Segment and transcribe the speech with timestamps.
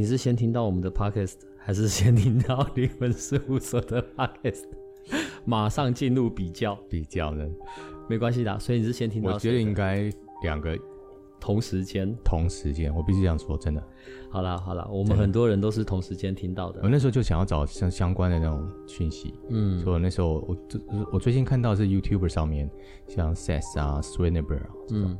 [0.00, 4.64] 你是先听到我们的 podcast，还是先听到灵魂事务所的 podcast？
[5.44, 7.46] 马上进入比较，比较呢？
[8.08, 8.58] 没关系的。
[8.58, 9.34] 所以你是先听到？
[9.34, 10.10] 我觉得应该
[10.42, 10.74] 两个
[11.38, 12.90] 同时间，同时间。
[12.94, 13.88] 我必须这样说，真的。
[14.30, 16.80] 好啦好啦，我们很多人都是同时间听到的。
[16.82, 20.56] 我那时候就想要找相相关的那种讯息，嗯，所以那时候我
[21.12, 22.70] 我最近看到是 YouTuber 上面，
[23.06, 25.18] 像 Seth 啊、Swedenborg 啊这种。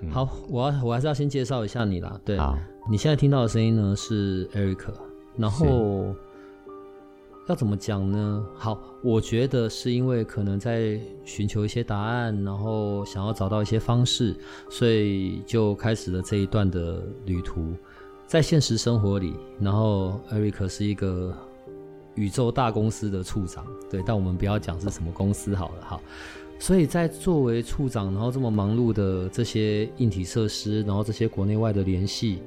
[0.00, 2.20] 嗯好，我要我还是要先介绍一下你啦。
[2.24, 2.38] 对，
[2.90, 4.84] 你现在听到的声音呢是 Eric，
[5.36, 6.14] 然后
[7.48, 8.44] 要怎么讲呢？
[8.54, 14.36] 好，我觉得是因为可能在寻求一些答案，然后想要找到一些方式，
[14.70, 17.72] 所以就开始了这一段的旅途。
[18.26, 21.36] 在现实生活里，然后 Eric 是一个
[22.14, 26.00] 宇宙大公司的处长，对，但我们不要讲是什么公司好了，好。
[26.62, 32.38] 所以在作为处长，然后这么忙碌的这些硬体设施，然后这些国内外的联系，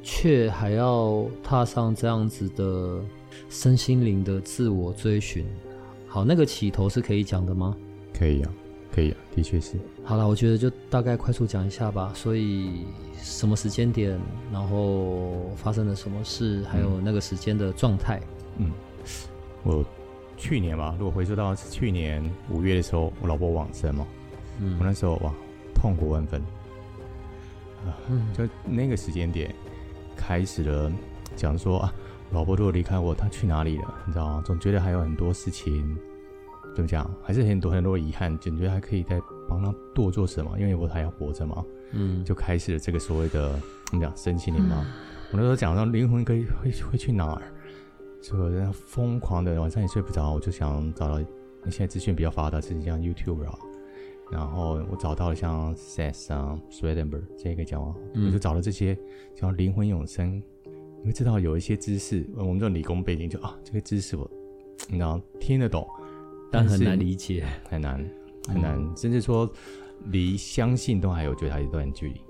[0.00, 3.02] 却还要踏上这样子的
[3.48, 5.44] 身心灵的自我追寻。
[6.06, 7.76] 好，那个起头是可以讲的吗？
[8.16, 8.54] 可以啊，
[8.94, 9.74] 可以啊，的确是。
[10.04, 12.12] 好了，我觉得就大概快速讲一下吧。
[12.14, 12.84] 所以
[13.20, 14.16] 什么时间点，
[14.52, 18.20] 然后发生了什么事，还有那个时间的状态。
[18.58, 18.70] 嗯，
[19.64, 19.84] 我。
[20.38, 24.06] 去年吧，如果回溯到去年五月的时候，我老婆往生嘛，
[24.60, 25.34] 嗯，我那时候哇，
[25.74, 26.40] 痛苦万分，
[27.84, 29.52] 啊，嗯，就那个时间点
[30.16, 30.90] 开始了
[31.34, 31.92] 讲说啊，
[32.30, 33.94] 老婆如果离开我，她去哪里了？
[34.06, 34.42] 你知道吗？
[34.46, 35.98] 总觉得还有很多事情，
[36.74, 37.10] 怎么讲？
[37.22, 44.76] 还是很多很多遗憾，总觉得还可以再帮她多做什么，因为我还要活着嘛，嗯，就开始了这个所谓的怎么讲身心灵嘛。
[44.86, 44.92] 嗯，
[45.32, 47.42] 我那时候讲到灵魂可以会会去哪儿？
[48.20, 51.18] 所以我在疯狂的晚上也睡不着，我就想找到，
[51.64, 53.58] 你现在资讯比较发达，是像 YouTube 啊，
[54.30, 57.80] 然后我找到了像 Seth 啊、Swedenberg 这个讲，
[58.14, 58.98] 嗯、我就找了这些
[59.34, 60.42] 叫灵魂永生，
[61.00, 64.28] 你会知道有一些知识，我们这种理工背景就啊，这个知识我，
[64.88, 65.86] 你知道听得懂，
[66.50, 68.04] 但很难理解，很难
[68.48, 69.50] 很难，嗯、甚至说
[70.06, 72.20] 离相信都还有觉得还有一段距离，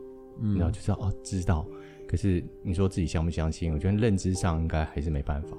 [0.41, 1.67] 嗯，然后就知道哦知道，
[2.07, 5.57] 可是你说自己相不相信，我觉得认知上应该还是没办法。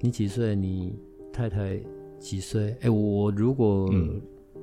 [0.00, 0.54] 你几岁？
[0.54, 0.98] 你
[1.32, 1.80] 太太
[2.18, 2.70] 几岁？
[2.72, 4.20] 哎、欸，我如果、嗯、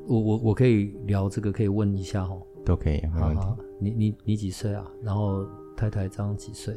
[0.07, 3.41] 我我我可以聊这个，可以问一下哦，都可以，没问题。
[3.41, 4.89] 好好你你你几岁啊？
[5.01, 5.45] 然后
[5.75, 6.73] 太太这样几岁？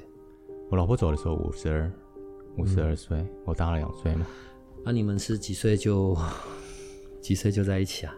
[0.70, 1.90] 我老婆走的时候五十二，
[2.56, 4.26] 五十二岁，嗯、我大了两岁嘛。
[4.84, 6.16] 那、啊、你们是几岁就
[7.22, 8.14] 几岁就在一起啊？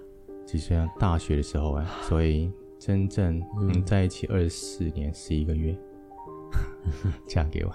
[0.47, 0.89] 几岁啊？
[0.99, 5.79] 大学的时候啊， 所以真正嗯在一起二十四年十一个月，
[7.29, 7.73] 嫁给我。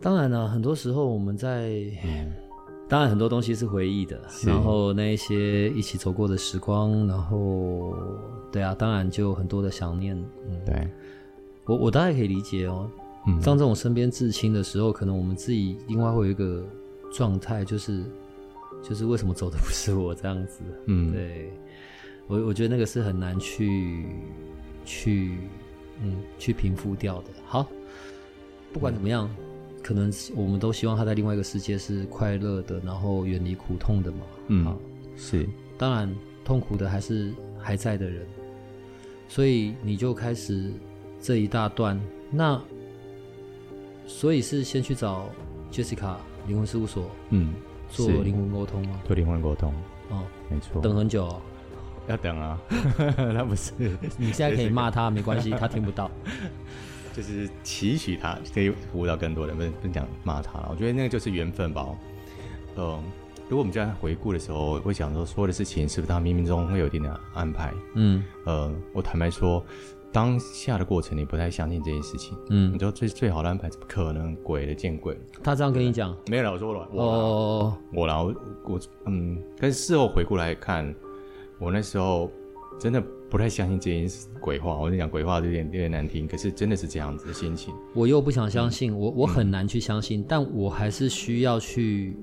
[0.00, 1.70] 当然了，很多时候我们在，
[2.04, 2.32] 嗯、
[2.88, 7.96] 当然很多东西是回忆的，然后那一些一起走过的时光，然后
[8.52, 10.16] 对啊，当然就很多的想念。
[10.48, 10.88] 嗯，对，
[11.64, 12.88] 我我大概可以理解哦。
[13.26, 16.64] 嗯，当这种身边至亲的时候，可能我们自己另外会有一个
[17.12, 18.04] 状态，就是
[18.80, 20.60] 就是为什么走的不是我这样子？
[20.86, 21.52] 嗯，对，
[22.28, 24.06] 我我觉得那个是很难去
[24.84, 25.38] 去
[26.00, 27.30] 嗯去平复掉的。
[27.44, 27.66] 好，
[28.72, 29.28] 不管怎么样。
[29.38, 29.44] 嗯
[29.88, 34.18] 可能我们都希望他在另外一个世界是快乐的，然后远离苦痛的嘛。
[34.48, 34.78] 嗯，好
[35.16, 35.48] 是。
[35.78, 38.26] 当然，痛苦的还是还在的人。
[39.28, 40.70] 所以你就开始
[41.22, 41.98] 这一大段。
[42.30, 42.60] 那
[44.06, 45.30] 所以是先去找
[45.72, 46.16] Jessica
[46.46, 47.54] 灵魂事务所，嗯，
[47.88, 49.00] 做灵魂沟通吗？
[49.06, 49.72] 做灵魂沟通。
[50.10, 50.82] 哦，没错。
[50.82, 51.40] 等很久哦。
[52.08, 52.60] 要等啊。
[53.16, 53.72] 那不是。
[54.18, 56.10] 你现在可以骂他，没关系，他听不到。
[57.18, 60.68] 就是期许他可以服务到更多人，不是不讲骂他了。
[60.70, 61.84] 我觉得那个就是缘分吧。
[62.76, 63.02] 嗯，
[63.48, 67.74] 如果我们在回顾的时候，会想说所有的事情是不是他冥冥中会有一定的安排？
[67.94, 69.60] 嗯，呃，我坦白说，
[70.12, 72.38] 当下的过程你不太相信这件事情。
[72.50, 74.36] 嗯，你说最最好的安排怎么可能？
[74.36, 75.18] 鬼的见鬼！
[75.42, 76.16] 他这样跟你讲？
[76.28, 78.32] 没有啦，我说我我哦，我然后
[78.62, 80.94] 我嗯，但是事后回顾来看，
[81.58, 82.30] 我那时候
[82.78, 83.02] 真的。
[83.30, 84.08] 不太相信这件
[84.40, 87.74] 鬼话，我跟你讲鬼话有点有点难听，可是真的是这样子的心情。
[87.94, 92.16] 我又不想相信，嗯、我我很难去相信，嗯、但我还是需要去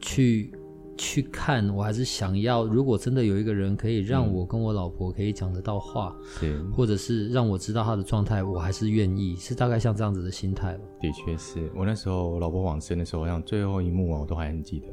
[0.00, 0.52] 去
[0.96, 10.78] 去看，我还是想要，如果真的有一个人可以让我跟我老婆可以讲得到话，是，或者是让我知道她的状态，我还是愿意，是大概像这样子的心态。
[11.00, 14.86] 的确是我那时候我老婆往生的时候，像最后一幕啊，我都还很记得。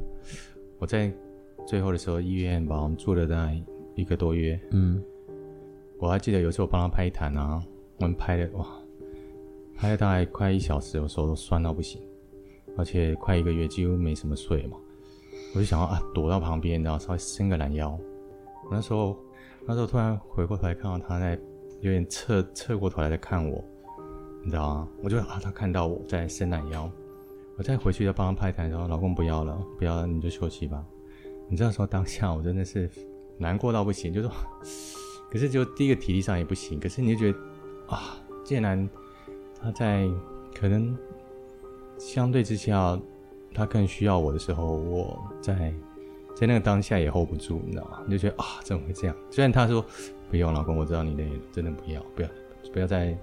[0.77, 1.11] 我在
[1.67, 3.61] 最后的时候，医院把我们住了大概
[3.95, 4.57] 一个多月。
[4.71, 5.03] 嗯，
[5.99, 7.61] 我还记得有一次我帮他拍痰啊，
[7.97, 8.65] 我们拍的哇，
[9.75, 12.01] 拍了大概快一小时，我手都酸到不行，
[12.77, 14.77] 而且快一个月几乎没什么睡嘛。
[15.53, 17.99] 我就想要啊，躲到旁边，然后稍微伸个懒腰。
[18.71, 19.17] 那时候，
[19.67, 21.37] 那时候突然回过头来看到他在
[21.81, 23.61] 有点侧侧过头来在看我，
[24.41, 24.87] 你知道吗？
[25.03, 26.89] 我就啊，他看到我在伸懒腰，
[27.57, 30.85] 我再回去要帮他拍一台，然后老公不要了，不要了，你就休息吧。
[31.49, 32.89] 你知道说当下我真的是
[33.37, 34.31] 难过到不行，就说，
[35.31, 37.39] 可是就第一个体力上也不行，可是你就觉得
[37.87, 38.89] 啊，既然
[39.61, 40.07] 他在
[40.53, 40.97] 可能
[41.97, 42.99] 相对之下。
[43.51, 45.73] 他更需要我的时候，我在
[46.35, 48.03] 在那个当下也 hold 不住，你知道吗？
[48.05, 49.15] 你就觉得啊，怎么会这样？
[49.31, 49.83] 虽然他说
[50.29, 52.29] 不用，老公，我知道你累了，真的不要，不要，
[52.71, 53.17] 不要再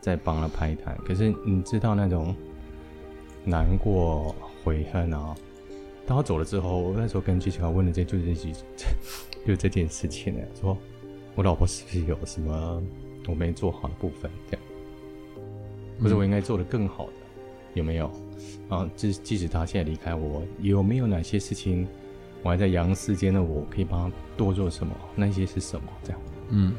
[0.00, 0.98] 再帮他拍台。
[1.06, 2.34] 可是你知道那种
[3.44, 4.34] 难过、
[4.64, 5.32] 悔恨啊。
[6.04, 8.52] 当他走了之后，我那时候跟杰西卡问的这就是这句，
[9.46, 10.76] 就这件事情呢，说
[11.34, 12.82] 我老婆是不是有什么
[13.26, 14.30] 我没做好的部分？
[14.50, 14.62] 这样，
[16.02, 17.12] 或者我应该做的更好的，
[17.74, 18.10] 有没有？
[18.68, 21.86] 啊，即即使她现在离开我，有没有哪些事情，
[22.42, 24.94] 我还在阳世间的我可以帮她多做什么？
[25.16, 25.86] 那些是什么？
[26.02, 26.20] 这样，
[26.50, 26.74] 嗯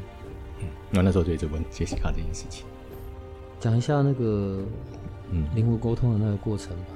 [0.61, 2.65] 嗯，那那时候就一直问杰西卡这件事情，
[3.59, 4.63] 讲一下那个
[5.31, 6.94] 嗯灵魂沟通的那个过程吧。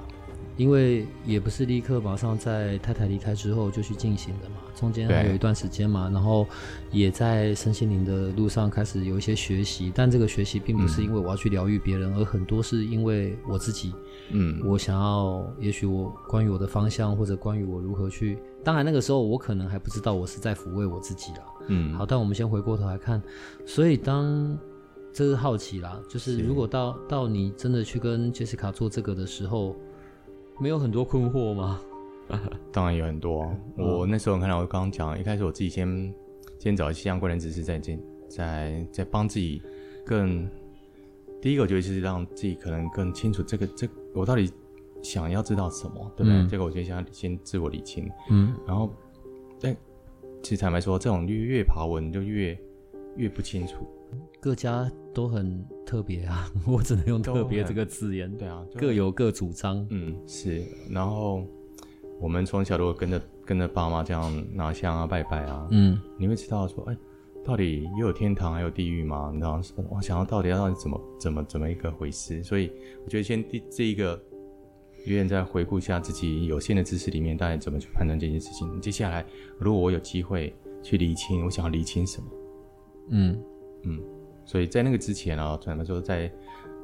[0.60, 6.46] 因为也不是立刻马上在太太离开之后就去进行的嘛，中间还有一段时间嘛，然后
[6.92, 13.94] 也在身心灵的路上开始有一些学习，但这个学习并不是因为我要去疗愈别人，而很多是因为我自己，
[14.32, 23.24] 嗯，我想要，也许我关于我的方向或者关于我如何去，当然那个时候我可能还不知道我是在抚慰我自己啦，嗯，好，但我们先回过头来看，
[23.66, 24.60] 所以当
[25.14, 29.74] 这是好奇啦，就是如果到到你真的去跟杰西卡做这个的时候。
[30.60, 31.82] 没有很多困惑吗？
[32.72, 33.44] 当然有很多。
[33.78, 36.14] 嗯、我那时候看到我刚刚讲，一开始我自己先
[36.60, 39.62] 先找一些相关的知识，在在在在帮自己
[40.06, 40.48] 更。
[41.42, 44.52] 第一个，我觉得就是让自己可能更清楚这个这个、我到底
[45.02, 46.34] 想要知道什么，对不对？
[46.34, 48.12] 嗯、这个我觉得先先自我理清。
[48.30, 48.54] 嗯。
[48.68, 48.94] 然后，
[49.58, 49.74] 但
[50.44, 52.60] 其实坦白说，这种越越爬文就越
[53.16, 53.88] 越不清楚。
[54.40, 58.32] 各家都很特别啊， 我只能用“特别”这个字眼。
[58.38, 59.86] 对啊，各有各主张。
[59.90, 60.64] 嗯，是。
[60.90, 61.46] 然后
[62.20, 66.98] 我们从小如果跟着跟着爸妈这样拿香啊、拜拜啊，嗯，你会知道说，哎，
[67.44, 69.30] 到底又有天堂还有地狱吗？
[69.34, 72.44] 你知道，我想要到底要到底怎么怎么怎么一个回事？
[72.44, 72.72] 所以
[73.04, 74.22] 我觉得先第这一个，
[75.06, 78.80] 有点再回顾一下自己有限的知识里面，大概怎么去判断这件事情。
[78.80, 79.26] 接下来，
[79.58, 80.54] 如果我有机会
[80.84, 82.28] 去厘清，我想要厘清什么？
[83.10, 83.42] 嗯。
[83.84, 84.00] 嗯，
[84.46, 86.32] 所以在那个之前啊，可能说在，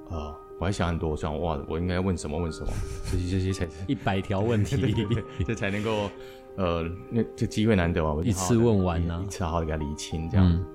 [0.09, 2.71] 呃，我还想很多，我想哇，我应该问什么问什么，
[3.11, 4.95] 这些这些才是一百条问题，
[5.45, 6.09] 这才能够，
[6.55, 10.47] 呃，那这机会难得啊，我一次问完呢，一次好好的给他理清这样。
[10.49, 10.65] 嗯、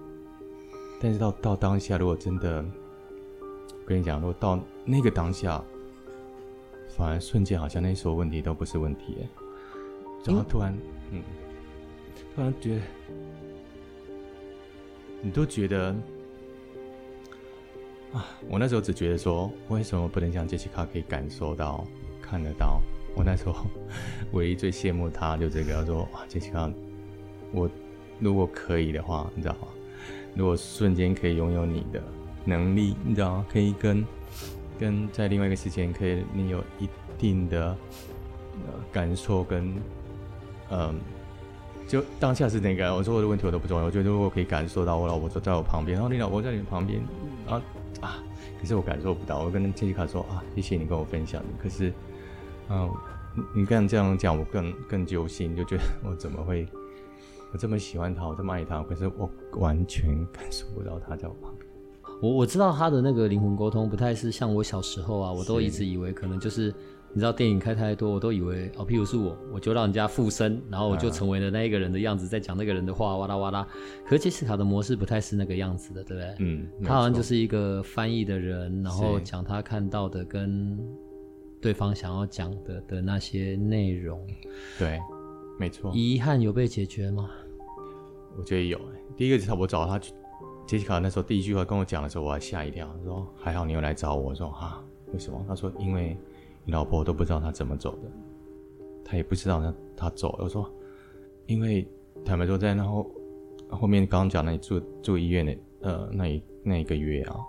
[1.00, 2.64] 但是到到当下，如果真的，
[3.40, 5.62] 我跟你讲，如果到那个当下，
[6.96, 9.16] 反而瞬间好像那所有问题都不是问题，
[10.24, 10.76] 然后突然，
[11.12, 11.22] 嗯，嗯，
[12.34, 12.82] 突然觉得。
[15.22, 15.94] 你都觉得
[18.12, 18.26] 啊？
[18.48, 21.84] 我那时候只觉得说，为什么不能像杰西卡可以感受到、
[22.20, 22.80] 看得到？
[23.14, 23.66] 我那时候
[24.32, 26.70] 唯一最羡慕他就这个，说哇，杰西卡，
[27.52, 27.68] 我
[28.18, 29.68] 如果可以的话，你知道吗？
[30.34, 32.02] 如果瞬间可以拥有你的
[32.44, 33.46] 能力，你知道吗？
[33.50, 34.04] 可以跟
[34.78, 36.88] 跟在另外一个时间，可以你有一
[37.18, 37.76] 定的
[38.66, 39.74] 呃感受跟
[40.70, 40.98] 嗯。
[41.88, 43.84] 就当下是那个，我说我的问题我都不重要。
[43.84, 47.02] 我觉得如果可以感受到我老婆坐在我旁边，然后你老婆在你旁边，
[47.48, 47.60] 啊
[48.00, 48.22] 啊，
[48.60, 49.40] 可是我感受不到。
[49.44, 51.42] 我跟杰西卡说啊，谢谢你跟我分享。
[51.62, 51.92] 可是，
[52.68, 52.90] 嗯、啊，
[53.54, 56.66] 你刚这样讲，我更更揪心，就觉得我怎么会，
[57.52, 61.66] 我这么喜欢他，我这么爱他，可是我完全感受不到他在我旁边。
[62.20, 66.74] 我我知道他的那个灵魂沟通不太是像我小时候啊，我都一直以为可能就是。
[67.12, 73.66] 你知道电影开太多，我都以为哦，譬如是我，我就让人家附身，然后我就成为了那一个人的样子，在讲那个人的话，哇啦哇啦。
[74.04, 76.34] 可是杰西卡的模式不太是那个样子的，对不对？
[76.38, 80.78] 嗯，他好像就是一个翻译的人，然后讲他看到的跟
[81.60, 84.24] 对方想要讲的的那些内容。
[84.78, 85.00] 对，
[85.58, 85.90] 没错。
[85.92, 87.28] 遗憾有被解决吗？
[88.38, 88.80] 我觉得有。
[89.16, 90.12] 第一个是我找他去，
[90.64, 94.80] 杰西卡那时候第一句话跟我讲的时候，我还吓一跳，说还好你有来找我，我说啊，
[95.12, 95.44] 为什么？
[95.48, 96.16] 他说因为。
[96.70, 98.08] 你老婆都不知道他怎么走的，
[99.04, 100.44] 他也不知道他他走了。
[100.44, 100.72] 我说，
[101.46, 101.84] 因为
[102.24, 103.10] 坦白说，在然后
[103.68, 107.40] 后面刚刚讲那里住住医院的呃那一那一个月啊，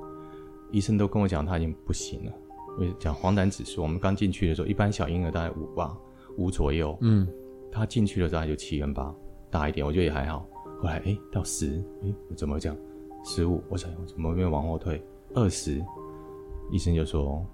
[0.71, 2.31] 医生都跟我讲他已经不行了。
[2.79, 5.95] 因为讲黄疸指数，我们刚进去的时候，一般小婴儿大概五吧，
[6.37, 6.97] 五左右。
[7.01, 7.27] 嗯，
[7.71, 9.13] 他进去的时候就七跟八，
[9.51, 10.47] 大一点，我觉得也还好。
[10.79, 12.75] 后来哎到十，哎怎么讲？
[13.23, 14.99] 十五，我想怎么没有往后退？
[15.35, 15.79] 二十，
[16.71, 17.45] 医生就说。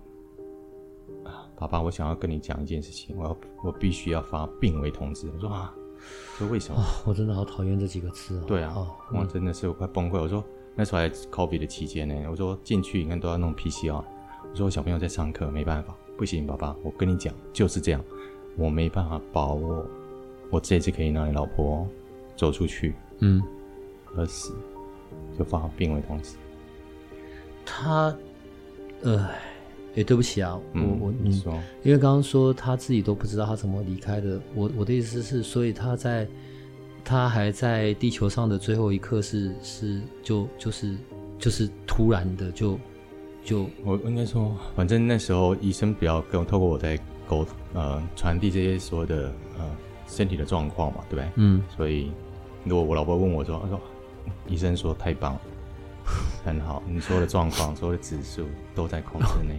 [1.55, 5.29] 爸爸，我想要跟你讲一件事情，我要我必须要发病危通知。
[5.33, 5.73] 我说啊，
[6.37, 6.79] 说为什么？
[6.79, 8.43] 哦、我真的好讨厌这几个字啊。
[8.45, 10.21] 对啊，哦、我真的是我快崩溃。
[10.21, 10.43] 我说
[10.75, 13.93] 那时候还 COVID 的期间呢，我说进去你看都要弄 PCR。
[13.93, 18.01] 我说我小朋友在上课，没办法，不行，爸爸，我跟你讲就是这样，
[18.55, 19.85] 我没办法把我，
[20.49, 21.87] 我这次可以让你老婆
[22.35, 23.41] 走出去，嗯，
[24.15, 24.55] 而死
[25.37, 26.37] 就发病危通知。
[27.65, 28.15] 他，
[29.01, 29.27] 呃。
[29.97, 31.51] 哎，对不起啊，我我你说，
[31.81, 34.39] 因为刚刚说他自己都不知道他怎么离开的。
[34.53, 36.27] 我我的意思是，所以他在
[37.03, 40.95] 他还在地球上的最后一刻是是就就是
[41.39, 42.79] 就是突然的就
[43.43, 49.65] 就我应该说，反正那时候医生比较跟我透过我在沟呃传递这些所有的呃
[50.05, 51.31] 身体的状况嘛，对不对？
[51.37, 51.63] 嗯。
[51.75, 52.11] 所以
[52.65, 53.81] 如果我老婆问我说，他说
[54.47, 55.41] 医生说太棒了，
[56.45, 59.55] 很好，你所有的状况、所有的指数都在控制内。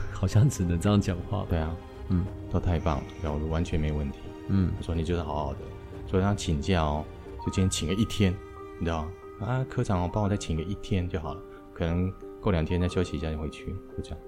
[0.12, 1.44] 好像只能这样讲话。
[1.48, 1.76] 对啊，
[2.08, 4.18] 嗯，都太棒了，然后完全没问题。
[4.48, 5.58] 嗯，我说你就是好好的，
[6.06, 7.04] 所以他请假哦，
[7.44, 8.34] 就今天请个一天，
[8.78, 9.46] 你知道吗？
[9.46, 11.40] 啊，科长哦，帮我再请个一天就好了，
[11.74, 14.18] 可能过两天再休息一下就回去，就这样。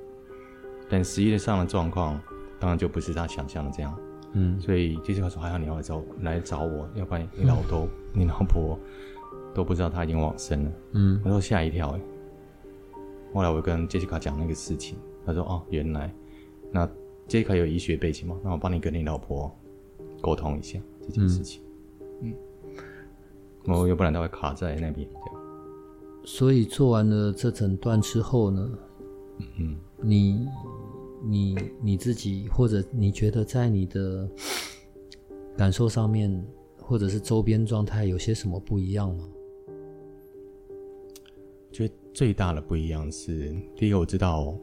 [0.89, 2.21] 但实际上的状况，
[2.59, 3.99] 当然就不是他想象的这样。
[4.33, 8.79] 嗯，所以杰西卡说还好你要来找来找我，要不然你老都、嗯、你老婆
[9.55, 10.73] 都不知道他已经往生了。
[10.93, 12.01] 嗯，我说吓一跳哎。
[13.33, 14.99] 后来我跟杰西卡讲那个事情。
[15.27, 16.13] 他说：“哦，原来
[16.73, 16.91] 那
[17.29, 18.37] 杰克有医学背景吗？
[18.43, 19.51] 那我帮你跟你老婆
[20.21, 21.63] 沟通一下这件事情。
[22.23, 22.35] 嗯，
[23.65, 25.09] 嗯，我要不然他会卡在那边。
[25.13, 25.41] 这样。
[26.25, 28.79] 所以做完了这诊断之后呢，
[29.59, 30.49] 嗯，你
[31.23, 34.29] 你你自己或者你觉得在你的
[35.57, 36.45] 感受上面，
[36.81, 39.29] 或者是周边状态有些什么不一样吗？
[41.71, 44.55] 觉得最大的不一样是，第一个我知道。”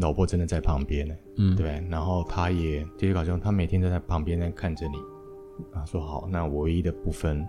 [0.00, 4.96] 老婆真的在旁边呢，嗯，对，然后他也就是搞笑，他每天都在旁边在看着你，
[5.72, 7.46] 啊，说好，那唯一的部分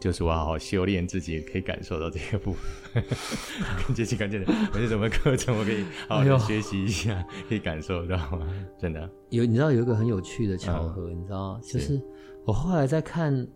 [0.00, 3.04] 就是我要好好修炼自己，可以感受到这个部分。
[3.86, 4.38] 跟杰西感觉
[4.74, 8.48] 有些什么课程，我可以好好学习一下，哎、可以感受到吗？
[8.80, 12.00] 真的有，你知道有一个很有趣的巧合，嗯、你知道就是
[12.44, 13.46] 我后来在看，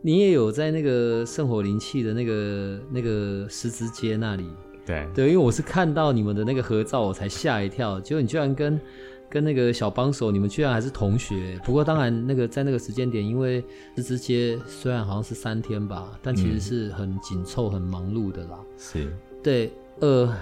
[0.00, 4.48] 你也有在那个圣火灵气的那个那个十字街那里。
[4.88, 8.00] 对对，因为我是看到你们的那个合照，我才吓一跳。
[8.00, 8.80] 结果你居然跟
[9.28, 11.60] 跟那个小帮手，你们居然还是同学。
[11.62, 13.62] 不过当然，那个在那个时间点，因为
[13.96, 18.58] 十字街虽然好像是三天吧，但其实是很紧凑、很忙碌的啦。
[18.78, 20.34] 是，对，呃，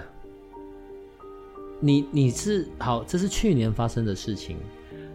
[1.81, 4.55] 你你是好，这是去年发生的事情。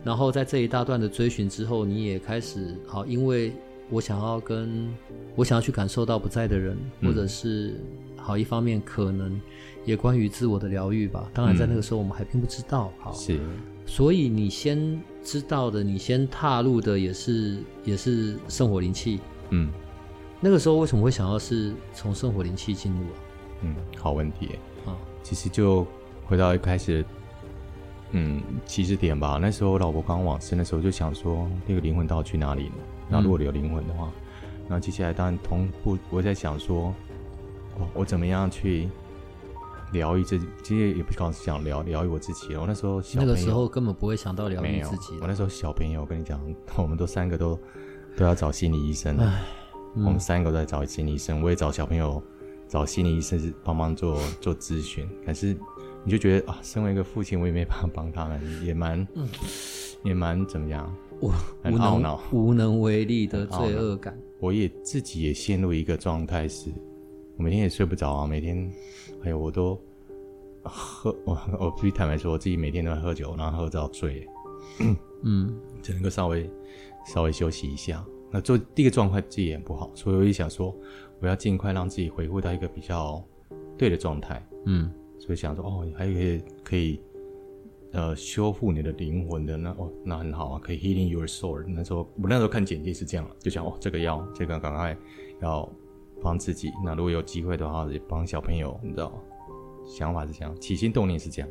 [0.04, 3.54] 然后在这一大段的追寻之后，你也开始好，因为
[3.88, 4.94] 我想要跟
[5.36, 7.68] 我想要去感受到不在的人，或者是。
[7.68, 9.40] 嗯好，一方面可能
[9.84, 11.28] 也关于自我的疗愈吧。
[11.34, 12.92] 当然，在那个时候我们还并不知道。
[13.00, 13.40] 好，是。
[13.84, 19.18] 所以你先知道的，你先踏入的也是也是圣火灵气。
[19.50, 19.72] 嗯。
[20.40, 23.14] 那个时候为什么会想要是从圣火灵气进入啊？
[23.62, 24.50] 嗯，好问题。
[24.86, 25.84] 啊，其实就
[26.24, 27.04] 回到一开始，
[28.12, 29.38] 嗯，起始点吧。
[29.42, 32.74] 那时候我老婆刚往生的时候，就想说那个灵魂到底去哪里了？
[33.08, 34.10] 那如果有灵魂的话，
[34.68, 36.94] 然后接下来当然同步我在想说。
[37.78, 38.88] 哦、我怎么样去
[39.92, 40.46] 疗愈自己？
[40.62, 42.54] 其实也不光是想疗疗愈我自己。
[42.54, 45.18] 我那时候小那个时候根本不会想到疗愈自己。
[45.20, 46.40] 我那时候小朋友，我跟你讲，
[46.76, 47.58] 我们都三个都
[48.16, 49.16] 都要找心理医生。
[49.18, 49.42] 唉，
[49.94, 52.22] 嗯、我们三个都在找心理医生，我也找小朋友
[52.68, 55.08] 找心理医生帮忙做 做咨询。
[55.26, 55.56] 可是
[56.04, 59.28] 你就觉得啊，身为一个父亲，我也没办法帮他们，也蛮、嗯、
[60.04, 60.94] 也蛮怎么样？
[61.20, 64.18] 我很懊恼，无能为力的罪恶感。
[64.40, 66.72] 我也自己也陷入一个状态是。
[67.42, 68.72] 我每天也睡不着啊，每天，
[69.24, 69.76] 哎呦，我都
[70.62, 74.28] 喝我 我必须坦白说，我自己每天都在喝酒，然后喝到醉，
[75.22, 76.48] 嗯，只能够稍微
[77.04, 78.04] 稍微休息一下。
[78.30, 80.72] 那做第一个状态自己也不好，所以我就想说，
[81.18, 83.20] 我要尽快让自己恢复到一个比较
[83.76, 87.00] 对的状态，嗯，所以想说哦，还有一个可以
[87.90, 91.60] 呃修复你的灵魂的，那哦那很好啊，可以 healing your soul。
[91.66, 94.96] 那时候我那时候看简介是这样，就想哦这个药这个赶快
[95.40, 95.68] 要。
[96.22, 99.12] 帮自己，那如果有机会的话，也帮小朋友，你知道，
[99.86, 101.48] 想法是这样，起心动念是这样。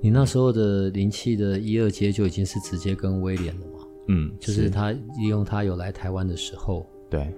[0.00, 3.78] 你那时候的灵气的一二阶就已经是直接跟威廉了嘛？
[4.08, 7.32] 嗯，就是他利用他有来台湾的时候，对。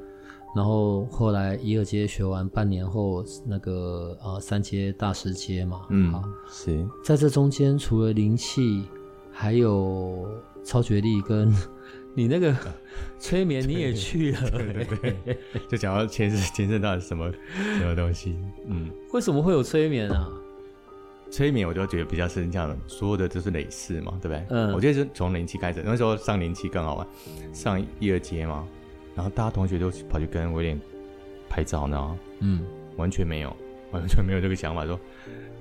[0.56, 6.14] 然后后来一二阶学完半年后，那个呃三阶大师阶嘛，嗯，
[6.50, 8.86] 是在这中间除了灵气，
[9.30, 10.26] 还有
[10.64, 11.52] 超觉力跟
[12.16, 12.56] 你那个
[13.18, 17.30] 催眠你也去了，对对对，就讲到前世前世到底什么
[17.78, 18.34] 什么东西，
[18.66, 20.26] 嗯，为什么会有催眠啊？
[21.30, 24.46] 催眠我就觉得比较是这样的，所有的就是累世嘛，对不对？
[24.48, 27.06] 嗯，我觉得是从零七开始，那时候上零七更好玩，
[27.52, 28.66] 上一二阶嘛。
[29.14, 30.80] 然后大家同学都跑去跟威廉
[31.50, 32.64] 拍照呢，嗯，
[32.96, 33.54] 完全没有，
[33.90, 34.86] 完全没有这个想法。
[34.86, 34.98] 说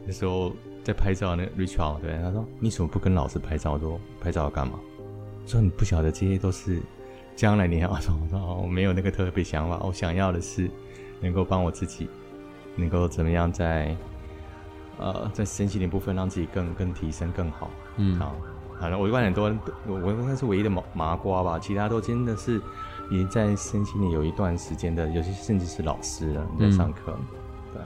[0.05, 3.73] 那时候在拍照，那个 Richard 对他说：“你怎么不跟老师拍照？
[3.73, 4.79] 我说拍照要干嘛？”
[5.45, 6.81] 说你不晓得这些都是
[7.35, 8.19] 将来你要什么？
[8.33, 10.69] 我我没有那个特别想法，我想要的是
[11.21, 12.09] 能够帮我自己，
[12.75, 13.95] 能够怎么样在
[14.97, 17.69] 呃在身心灵部分让自己更更提升更好。
[17.97, 18.35] 嗯，好，
[18.79, 22.61] 反正，我问很多人，我我应该是唯一的麻麻瓜吧，其他都真的是。
[23.11, 27.21] 已经在身心里有一段时间的，有些甚至是老师了你在上课，嗯、
[27.71, 27.81] 对，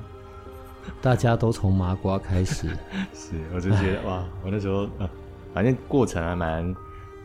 [1.02, 2.70] 大家都从麻瓜开始，
[3.14, 5.10] 是，我就觉得哇，我那时候呃，
[5.54, 6.74] 反正过程还蛮，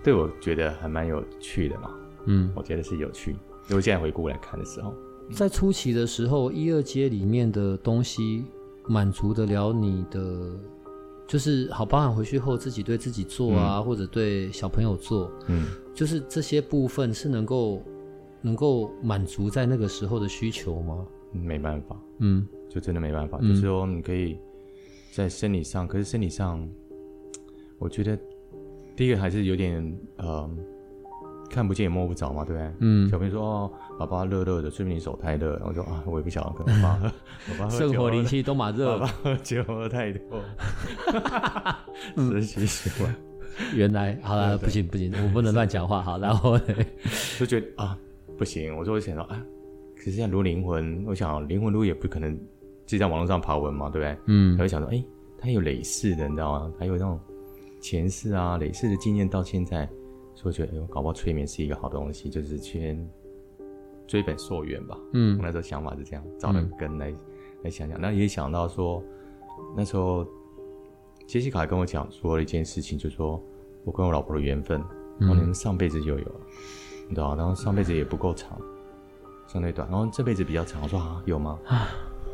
[0.05, 1.91] 对我觉得还蛮有趣的嘛，
[2.27, 3.33] 嗯，我觉得是有趣，
[3.71, 4.95] 因为现在回顾来看的时候，
[5.33, 8.45] 在初期的时候，一二阶里面的东西
[8.87, 10.21] 满足得了你的。
[11.27, 17.83] 就是好，包含回去后自己对自己做啊，嗯、或者对小朋友做，嗯，就是这些部分是能够
[18.43, 21.03] 能够满足在那个时候的需求吗？
[21.33, 23.39] 没办法，嗯，就真的没办法。
[23.41, 24.37] 嗯、就是说，你可以
[25.15, 26.69] 在生理上，可是生理上，
[27.79, 28.19] 我觉得
[28.97, 30.49] 第一个还是有点呃。
[31.51, 32.73] 看不见也摸不着嘛，对不对？
[32.81, 33.09] 嗯。
[33.09, 37.03] 小朋友说：“哦，爸爸热热的，说明你手太热。”我说：“啊，我也不晓得，可能爸爸，
[37.59, 40.21] 爸爸生活灵气都蛮热，爸爸喝酒喝太多。
[41.07, 43.15] ”哈哈哈哈是习惯。
[43.73, 46.03] 原来好了，不行不行，我不能乱讲话。
[46.03, 46.59] 好， 然后
[47.39, 47.97] 就觉得啊，
[48.37, 48.77] 不行。
[48.77, 49.41] 我说我想说啊，
[49.97, 52.43] 可是像如灵魂，我想灵魂如也不可能自
[52.87, 54.19] 己在网络上爬文嘛，对不对？
[54.27, 54.57] 嗯。
[54.57, 55.05] 他会想说，哎，
[55.39, 56.73] 他有类似的，你知道吗？
[56.81, 57.21] 还有那种
[57.85, 59.87] 前世啊，累世的经验到现在。
[60.35, 62.99] 所以觉得，哎呦，搞不好催眠是一个好东西，就是先
[64.07, 64.99] 追本溯源吧。
[65.13, 67.19] 嗯，我那时候想法是这样，找人根来、嗯、
[67.63, 68.01] 来想想。
[68.01, 69.05] 那也想到说，
[69.77, 70.27] 那时候
[71.27, 73.41] 杰西卡跟我讲说了一件事情，就是说
[73.85, 74.83] 我跟我老婆的缘分，
[75.21, 78.59] 我们上辈子就有了，嗯、你知道，然后上辈子也不够长，
[79.47, 80.83] 相对短，然后这辈子比较长。
[80.83, 81.61] 我说啊，有吗？
[81.67, 81.91] 啊，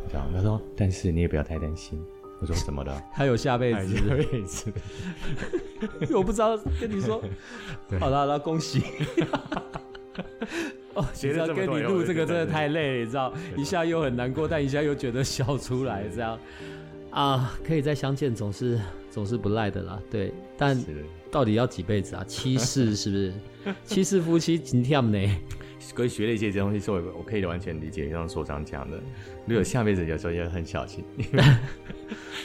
[0.09, 0.27] 这样。
[0.33, 2.03] 他说，但是你也不要太担心。
[2.41, 3.03] 我说怎么的？
[3.15, 4.73] 他有下辈子，下辈子。
[6.15, 7.23] 我不知道跟你说。
[7.99, 8.83] 好了好了，恭喜。
[10.95, 16.39] 哦，觉得跟你录这个真的太累了，你知道，一下又很难过，但一下又觉得笑出来，这样
[17.11, 18.79] 啊，可以再相见，总是
[19.11, 20.01] 总是不赖的啦。
[20.11, 20.77] 对，但
[21.31, 22.25] 到底要几辈子啊？
[22.27, 23.33] 七世 是不是？
[23.85, 25.19] 七世夫妻今天呢？
[25.95, 29.01] 可以学了一些这东西，所以我可以完全理解，像所长讲的，
[29.47, 31.05] 如果下辈子有时候也很小心，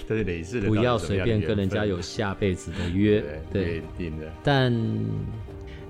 [0.07, 3.81] 这是累世的，不要随便跟人家有下辈子的约，对。
[4.43, 4.73] 但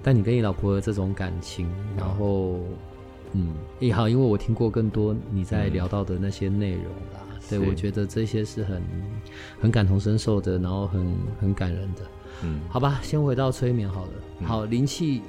[0.01, 2.59] 但你跟你老婆的这种感情，然后
[3.33, 8.81] 嗯，也好，因为我听过更多你在聊到的那些内容啦，嗯、对我觉得这些是很
[9.59, 12.01] 很感同身受的，然后很很感人的。
[12.43, 14.11] 嗯，好吧，先回到催眠好了。
[14.39, 15.21] 嗯、好，灵气。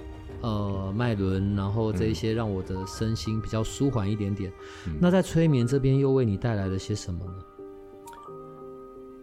[0.42, 4.52] 呃，脉轮，然后这一些让我的身心比较舒缓一点点。
[4.86, 7.32] 嗯、那在催眠这边又为你带来了些什么呢？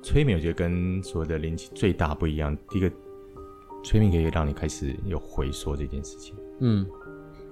[0.04, 2.56] 催眠我觉得跟所有的灵气最大不一样。
[2.70, 2.92] 第一个，
[3.84, 6.36] 催眠可以让你开始有回溯这件事情。
[6.60, 6.86] 嗯，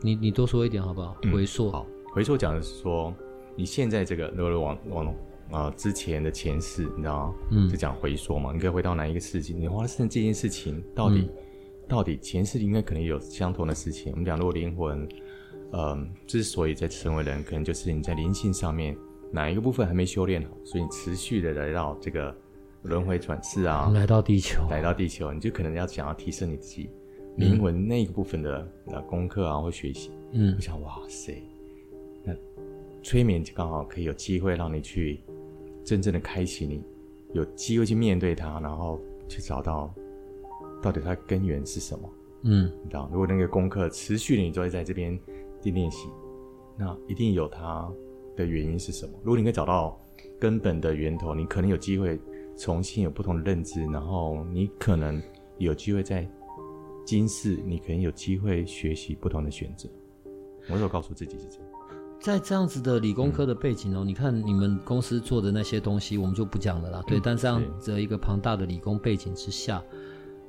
[0.01, 1.15] 你你多说一点好不好？
[1.23, 1.71] 嗯、回溯。
[1.71, 3.13] 好，回溯讲的是说
[3.55, 5.05] 你现在这个，如果往往
[5.49, 7.35] 啊、呃、之前的前世，你知道吗？
[7.51, 9.53] 嗯，就讲回溯嘛，你可以回到哪一个世纪？
[9.53, 11.29] 你发生这件事情到底、嗯？
[11.87, 14.11] 到底前世应该可能有相同的事情。
[14.11, 15.07] 我们讲，如果灵魂，
[15.71, 18.95] 嗯、呃，之所以在成为人，可能就是你在灵性上面
[19.31, 22.33] 哪一个部分还没修炼好，所以你持续的来到这个
[22.83, 26.89] 轮回转世啊，来到地球，来到地球，你就可能要想要提升你自己
[27.37, 30.11] 灵魂那个部分的呃功课啊，或学习。
[30.31, 31.43] 嗯，我想，哇塞，
[32.23, 32.33] 那
[33.03, 35.21] 催眠就刚好可以有机会让你去
[35.83, 36.83] 真正的开启你，
[37.33, 39.93] 有机会去面对它，然后去找到。
[40.83, 42.09] 到底它的根源是什么？
[42.41, 45.15] 嗯，你知道，如果那个功课持续，你就会在这边
[45.61, 46.09] 去练习，
[46.75, 47.87] 那一定有它
[48.35, 49.13] 的原因是什么？
[49.23, 50.03] 如果你可以找到
[50.39, 52.19] 根本的源头，你可能有机会
[52.61, 55.19] 重新有不同的认知，然后你可能
[55.57, 56.29] 有机会在
[57.03, 59.89] 今世，你可能有机会学习不同的选择。
[60.69, 61.65] 我有告诉自己是这样。
[62.19, 67.03] 在这样子的理工科的背景哦，嗯、你看你们公司做的那些东西，我们就不讲了啦。
[67.07, 69.83] 对，嗯、但这样的一个庞大的理工背景之下。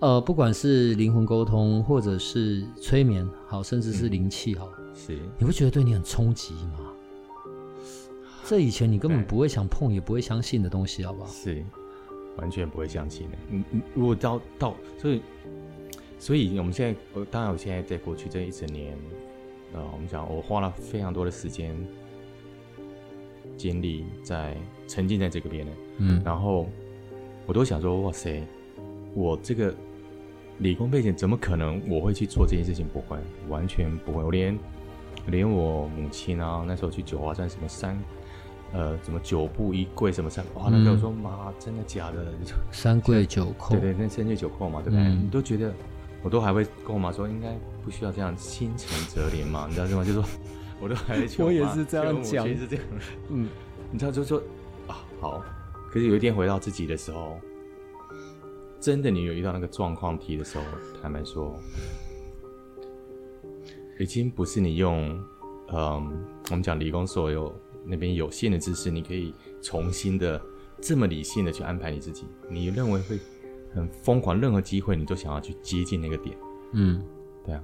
[0.01, 6.93] 呃，不管是灵魂沟通，或者是催眠，好，甚至是灵气，好，是，你会觉得对你很冲击吗？
[8.45, 11.29] 这以前你根本不会想碰，也不会相信的东西，好不好？
[11.31, 11.65] 是，
[12.37, 13.39] 完全不会相信的。
[13.51, 15.23] 嗯嗯，如果到到，所以，
[16.19, 18.97] 所以我们现在，我当然，我现在在过去这一整年，
[19.73, 21.77] 呃，我们讲，我花了非常多的时间、
[23.57, 24.57] 精力在
[24.89, 26.67] 沉浸在这个边的，嗯，然后
[27.47, 28.43] 我都想说，哇塞，
[29.15, 29.75] 我这个
[30.59, 32.87] 理工背景怎么可能我会去做这件事情？
[32.89, 33.19] 不会，
[33.49, 34.23] 完全不会。
[34.23, 34.59] 我连
[35.27, 37.99] 连我母亲啊，那时候去九华山什么山。
[38.73, 40.69] 呃，什么九步一跪什么三哇？
[40.71, 42.33] 那个我说妈，真的假的？
[42.73, 45.09] 三跪九叩，对对，那三跪九叩嘛，对不对？
[45.09, 45.73] 你都觉得，
[46.23, 47.55] 我都还会跟我妈说，应该
[47.85, 50.03] 不需要这样心诚则灵嘛，你知道吗？
[50.05, 50.25] 就说，
[50.81, 52.85] 我都还 我也是这样讲，是这样。
[53.29, 53.47] 嗯，
[53.91, 54.43] 你知道，就说
[54.87, 55.43] 啊，好。
[55.91, 57.39] 可是有一天回到自己的时候，
[58.81, 60.65] 真的，你有遇到那个状况题的时候，
[61.03, 61.55] 坦白说，
[63.99, 65.11] 已经不是你用，
[65.71, 67.55] 嗯，我们讲理工所有。
[67.85, 70.41] 那边有限的知识，你可以重新的
[70.81, 72.25] 这么理性的去安排你自己。
[72.51, 73.19] 你认为会
[73.75, 76.37] 很疯狂，任何机会你都想要去接近那个点。
[76.73, 77.03] 嗯，
[77.45, 77.63] 对啊，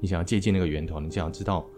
[0.00, 1.68] 你想要接近那个源头，你想要知道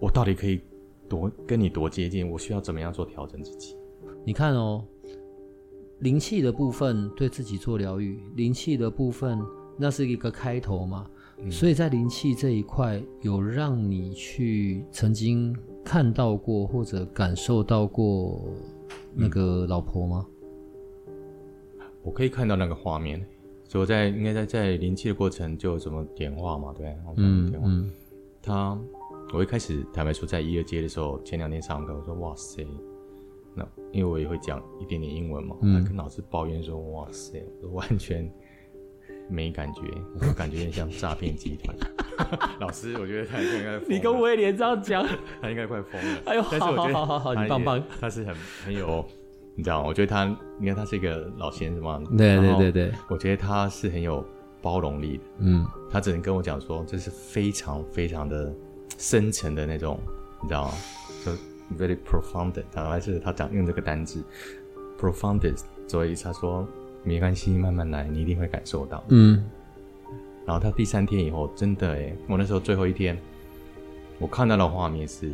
[0.00, 0.60] 我到底可以
[1.08, 3.76] 多跟你多接近，我需要怎么样做调整自己？
[4.24, 4.84] 你看哦，
[6.00, 9.40] 灵气的部分对自己做疗愈，灵气的部分
[9.78, 11.06] 那是一个开头嘛。
[11.38, 15.56] 嗯，所以在灵气这一块，有让你去曾经。
[15.88, 18.44] 看到过或者感受到过
[19.14, 20.26] 那个老婆吗？
[21.06, 21.14] 嗯、
[22.02, 23.18] 我可以看到那个画面，
[23.64, 27.90] 所以我在应该在在灵气的过程就有什么点化嘛，对，嗯嗯，
[28.42, 28.78] 他
[29.32, 32.66] 我一开始坦白说在一二阶的时候，前两天上课我说哇塞，
[33.54, 38.30] 那因为我也会讲一点点英文嘛，嗯，跟老师抱怨说哇塞，我完全。
[39.28, 39.80] 没感觉，
[40.20, 41.76] 我感觉有点像诈骗集团。
[42.60, 45.06] 老师，我觉得他应该你跟威廉这样讲，
[45.40, 46.20] 他应该快疯了。
[46.26, 47.82] 哎呦，好好好好好，你棒棒。
[48.00, 49.06] 他是很很有，
[49.54, 49.88] 你知道吗？
[49.88, 50.24] 我觉得他，
[50.58, 52.02] 你看他是一个老先生嘛。
[52.16, 54.24] 对对对对，我觉得他是很有
[54.60, 55.22] 包容力的。
[55.38, 58.52] 嗯，他只能跟我讲说，这是非常非常的
[58.96, 60.00] 深层的那种，
[60.42, 60.74] 你知道吗？
[61.24, 61.32] 就
[61.76, 62.54] very profound。
[62.72, 64.24] 他还是他讲用这个单字
[64.98, 66.66] profoundest，所以他说。
[67.08, 69.02] 没关系，慢慢来，你一定会感受到。
[69.08, 69.42] 嗯，
[70.44, 73.16] 然后他第三天以后，真的哎，我那时候最后一天，
[74.18, 75.32] 我看到的画面是，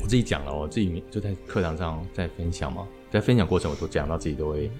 [0.00, 4.70] 我自己讲了，我自己就在课堂上在分享嘛，在分享过程我都讲到自己都会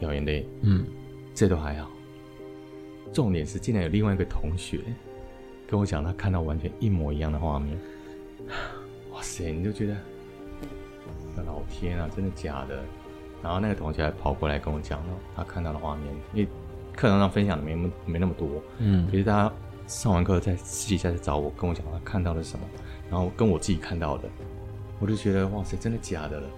[0.00, 0.48] 掉眼泪。
[0.62, 0.86] 嗯，
[1.34, 1.90] 这都还好，
[3.12, 4.80] 重点是竟然有另外一个同学
[5.68, 7.78] 跟我讲，他看到完全一模一样的画面。
[9.12, 9.96] 哇塞，你就觉得，
[11.44, 12.82] 老天啊，真的假的？
[13.44, 16.48] 然后那个同学还跑过来跟我讲了他看到的画面，因为
[16.96, 19.52] 课堂上分享的没没没那么多，嗯，可是他
[19.86, 22.64] 上完课在私底下在找我，跟我讲他看到了什么，
[23.10, 24.30] 然后跟我自己看到的，
[24.98, 26.48] 我就觉得哇塞，真的假的了？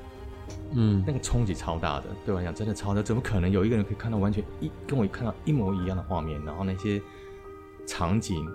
[0.74, 7.02] 嗯，那个冲击超大的，对我来讲真的超大，怎么可能有一个人可以看到完全一跟我看到一模一样的画面，然后那些
[7.84, 8.46] 场景，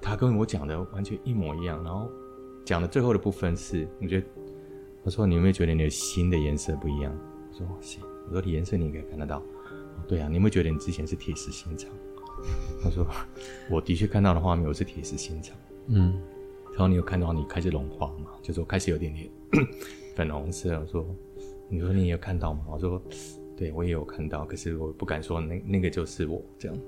[0.00, 2.08] 他跟我讲的完全一模一样，然后
[2.64, 4.26] 讲的最后的部分是，我觉得
[5.04, 7.12] 他说你有没有觉得你的心的颜色不一样？
[7.52, 9.38] 我说行，我说的颜色你应该看得到。
[9.38, 11.90] 哦，对啊，你有没有觉得你之前是铁石心肠？
[12.82, 13.06] 他说
[13.70, 15.56] 我的确看到的画面，我是铁石心肠。
[15.88, 16.18] 嗯，
[16.70, 18.30] 然后你有看到你开始融化吗？
[18.42, 19.28] 就是我开始有点点
[20.16, 20.74] 粉红色。
[20.80, 21.06] 我说，
[21.68, 22.64] 你说你有看到吗？
[22.70, 23.00] 我说，
[23.56, 26.78] 对我也有看到，可是我不敢说那那个就是我这样。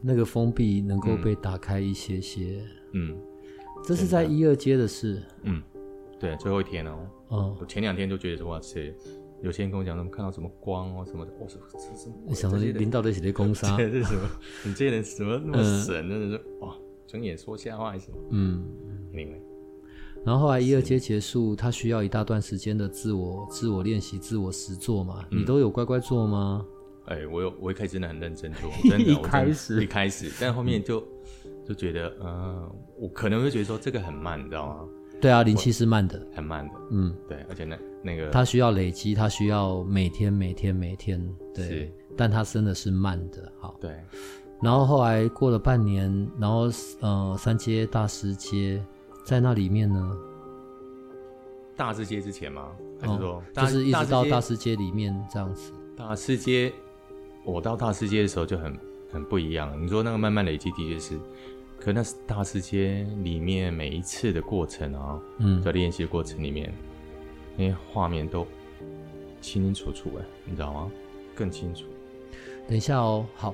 [0.00, 2.62] 那个封闭能够被打开一些些。
[2.92, 3.18] 嗯，
[3.84, 5.22] 这是在一二阶的事。
[5.42, 5.62] 嗯，
[6.18, 7.10] 对，最后一天哦。
[7.28, 8.94] 哦，我前两天就觉得说哇塞。
[9.42, 12.14] 有些人跟我讲，他们看到什么光哦什么的，我说这是什么？
[12.28, 13.74] 你想说领导的是在攻杀？
[13.78, 14.20] 这是什么？
[14.64, 16.08] 你这些人怎么那么神？
[16.08, 16.76] 真的是哇，
[17.06, 18.18] 睁眼说瞎话还是什么？
[18.30, 18.62] 嗯，
[19.12, 19.38] 明白。
[20.24, 25.24] 然后后来一二阶结束，他需要一大段时间的自我自我练习、自我实做嘛？
[25.30, 26.64] 你都有乖乖做吗？
[27.06, 31.02] 哎，我有，我一开始真的很认真做， 真的，一开始一开始，但后面就
[31.66, 34.88] 就觉得，嗯，我可能会觉得说这个很慢，你知道吗？
[35.22, 36.74] 对啊，灵气是慢的，很慢的。
[36.90, 41.94] 嗯，对，而且那那个，它需要累积，它需要每天每天每天，对。
[42.16, 43.76] 但它真的是慢的，好。
[43.80, 43.96] 对。
[44.60, 46.68] 然后后来过了半年，然后
[47.00, 48.84] 呃，三阶大师阶
[49.24, 50.18] 在那里面呢。
[51.76, 52.68] 大师阶之前吗？
[53.00, 55.72] 还是说，哦、就是一直到大师阶里面这样子？
[55.96, 56.72] 大师阶，
[57.44, 58.76] 我到大师阶的时候就很
[59.12, 59.72] 很不一样。
[59.80, 61.16] 你说那个慢慢累积，的确是。
[61.82, 66.72] 可那是大师阶里面每一次的过程啊，嗯，在练习的过程里面，
[67.56, 68.46] 那些画面都
[69.40, 70.88] 清清楚楚哎，你知道吗？
[71.34, 71.86] 更清楚。
[72.68, 73.52] 等一下哦，好，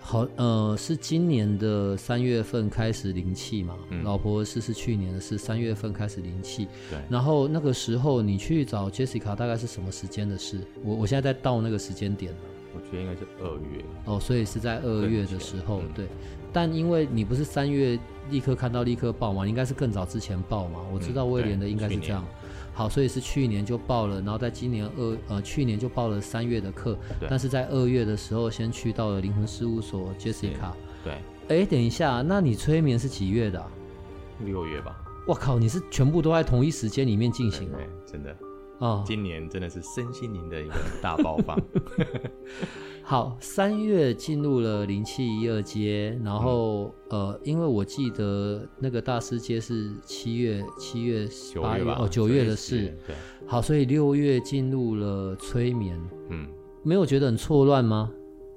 [0.00, 3.76] 好，呃，是今年的三月份开始灵气嘛？
[3.90, 6.66] 嗯、老婆是是去年的是三月份开始灵气。
[6.90, 6.98] 对。
[7.08, 10.58] 然后那个时候你去找 Jessica 大概是什么时间的事？
[10.82, 12.38] 我我现在在到那个时间点了。
[12.74, 13.84] 我觉得应该是二月。
[14.04, 16.08] 哦，所以是在二月的时候，对。
[16.58, 17.96] 但因为你不是三月
[18.32, 20.80] 立刻看到立刻报嘛，应该是更早之前报嘛。
[20.92, 22.24] 我知道威廉的应该是这样。
[22.74, 26.98] 好，所以是去年就报了，然后在今年二呃去年就报了三月的课，
[27.30, 30.72] 但是在二月的时候先去到了灵魂事务所 Jessica。
[31.04, 31.12] 对。
[31.48, 33.64] 哎，等一下，那你催眠是几月的？
[34.44, 35.00] 六月吧。
[35.28, 37.78] 我靠，你是全部都在同一时间里面进行的？
[38.04, 38.36] 真的。
[38.78, 41.58] 啊，今年真的是身心灵的一个大爆发。
[43.02, 51.26] 好，三月进入了灵气一二阶，然后、嗯、呃，因为我记得那个大师阶是七月、七月、
[51.62, 52.94] 八月，月哦，九月的事。
[53.06, 53.16] 对。
[53.46, 55.98] 好，所以六月进入了催眠。
[56.28, 56.46] 嗯。
[56.82, 58.12] 没有觉得很错乱吗？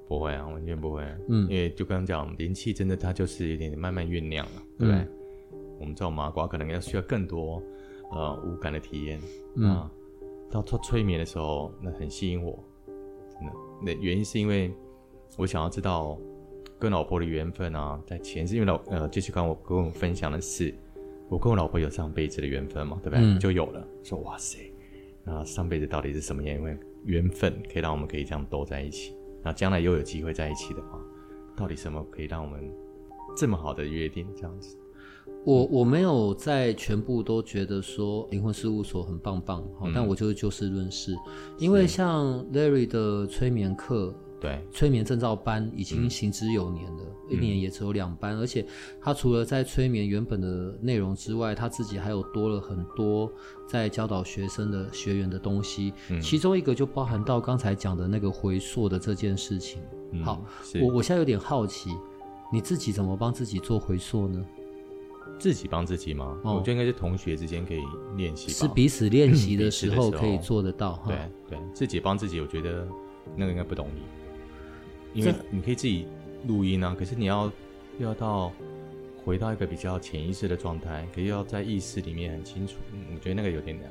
[0.06, 1.02] 不会啊，完全不会。
[1.28, 1.48] 嗯。
[1.48, 5.00] 因为就刚刚讲，灵气真的它就是有点点慢慢酝酿了，对不对？
[5.00, 5.08] 嗯、
[5.80, 7.62] 我们这种麻瓜可能要需要更多
[8.10, 9.18] 呃无感的体验。
[9.56, 9.88] 嗯。
[10.52, 12.62] 到做催眠的时候，那很吸引我。
[13.84, 14.72] 那原因是因为
[15.36, 16.16] 我想要知道
[16.78, 20.72] 跟老婆的缘分啊，在前世，因为老呃，就是刚我跟我分享的是，
[21.28, 23.24] 我跟我老婆有上辈子的缘分嘛，对不对？
[23.24, 23.84] 嗯、就有了。
[24.04, 24.72] 说哇塞，
[25.24, 26.60] 那上辈子到底是什么原？
[26.60, 31.00] 因缘分可以让我们可以这样都在一起，那将来又有机会在一起的话，
[31.56, 32.70] 到底什么可以让我们
[33.36, 34.76] 这么好的约定这样子？
[35.44, 41.16] 我我没有在全部都觉得说灵魂事务所很棒棒，好、嗯，但我就是就事论事，
[41.58, 48.64] 因为像 Larry 的催眠课，对，催眠证照班已经行之有年了，嗯、一年也只有两班，而且
[49.00, 53.28] 他除了在催眠原本的内容之外，他自己还有多了很多
[53.66, 59.82] 在教导学生的学员的东西，嗯、其中一个就包含到刚才讲的那个回溯的这件事情。
[60.12, 60.44] 嗯、好，
[60.80, 61.90] 我我现在有点好奇，
[62.52, 64.44] 你自己怎么帮自己做回溯呢？
[65.42, 66.38] 自己帮自己吗？
[66.44, 67.80] 哦、我觉得应该是同学之间可以
[68.16, 71.02] 练习，是彼此练习的时候可以做得到。
[71.04, 71.16] 对
[71.48, 72.86] 对，自己帮自己，我觉得
[73.34, 76.06] 那个应该不容易，因为你可以自己
[76.46, 77.50] 录音啊，可是你要
[77.98, 78.52] 要到
[79.24, 82.74] 回到一个比较潜意识的状态，可以要在意识里面很清楚。
[83.12, 83.90] 我觉得那个有点难。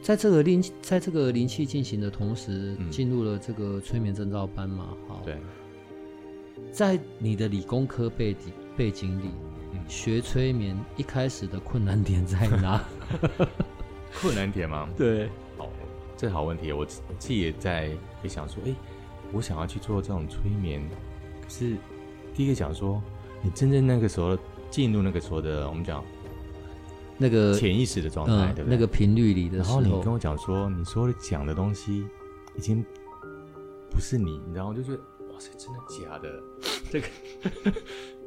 [0.00, 4.96] 在这个灵在这个灵气进行的同时，进入了这个催眠证照班嘛？
[5.08, 5.36] 好，对，
[6.70, 9.30] 在你的理工科背景背景里。
[9.88, 12.84] 学催眠一开始的困难点在哪？
[14.20, 14.88] 困难点吗？
[14.96, 15.68] 对，好，
[16.16, 16.72] 这好问题。
[16.72, 17.90] 我自己也在
[18.22, 18.76] 也想说，哎、欸，
[19.32, 20.82] 我想要去做这种催眠，
[21.42, 21.76] 可是
[22.34, 23.02] 第一个讲说，
[23.42, 24.36] 你真正那个时候
[24.70, 26.02] 进入那个时候的，我们讲
[27.18, 28.74] 那个潜意识的状态，对不对？
[28.74, 32.06] 那个频率里的时候，然后你跟我讲说，你说的讲的东西
[32.56, 32.84] 已经
[33.90, 34.98] 不是你，然后我就觉得，
[35.32, 36.42] 哇塞，真的假的？
[36.90, 37.06] 这个。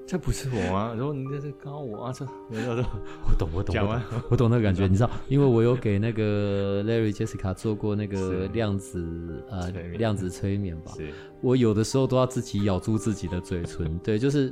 [0.10, 0.92] 这不是我啊？
[0.98, 2.12] 然后你在这是告我啊？
[2.12, 2.86] 这我懂，
[3.30, 3.76] 我懂，我懂。
[3.76, 10.94] 讲完，我懂那个感觉，你知道，因为我有给那个 Larry Jessica 做过那个量子呃量子催眠吧。
[11.42, 14.52] 我有的时候都要自己咬住自己的嘴唇，对，就是。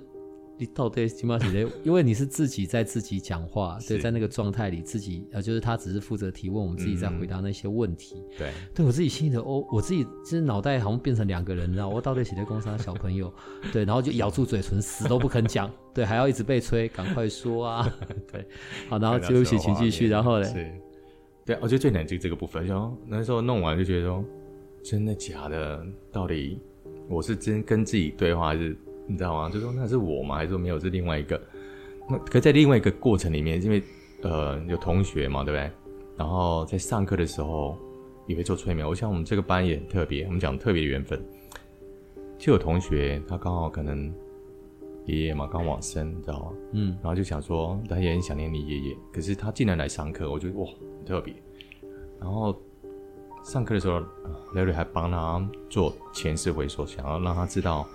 [0.59, 8.15] 你到底起码你因为你是自己在自己讲话，对，在那个状态里自己呃，就是他只是负责提问，我们自己在回答那些问题。
[8.37, 13.31] 对，对我自己心里的哦，我自己就是脑袋好像变成两个人，你知道，我到底写在公司的小朋友，
[13.71, 17.97] 对，然后就咬住嘴唇，死都不肯讲， 对，还要一直被催，赶快说啊，
[18.31, 18.43] 对，
[18.89, 20.71] 好，然后对不起，请继续，然后嘞，是，
[21.45, 24.25] 对，我觉得最难就这个部分，然后那时候弄完就觉得说，
[24.83, 25.85] 真的假的？
[26.11, 26.59] 到底
[27.07, 28.75] 我是真跟自己对话还是？
[29.07, 29.49] 你知道吗？
[29.49, 30.35] 就说那是我吗？
[30.35, 31.41] 还是说没有是另外一个？
[32.09, 33.81] 那可在另外一个过程里面，因为
[34.21, 35.71] 呃有同学嘛，对不对？
[36.17, 37.77] 然后在上课的时候
[38.27, 38.87] 也会做催眠。
[38.87, 41.21] 我想我们这个班也很特别，我们讲特别的缘分。
[42.37, 44.13] 就有同学他刚好可能
[45.05, 46.51] 爷爷嘛刚往生，你知道吗？
[46.73, 46.97] 嗯。
[47.01, 51.33] 然后就想说他也很想念你爷爷，可是他竟然来上课，我觉得哇很特别。
[52.19, 52.55] 然后
[53.43, 54.01] 上课的时候
[54.55, 57.87] ，Larry 还帮他做前世回溯，想要让他知道。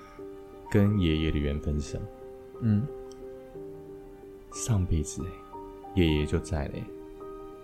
[0.73, 2.07] 跟爷爷的缘分是什么？
[2.63, 2.87] 嗯，
[4.55, 5.23] 上辈子
[5.95, 6.75] 爷爷就在了，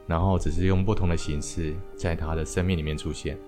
[0.06, 3.38] 然后只是用不同的形式在他的生命里面出现，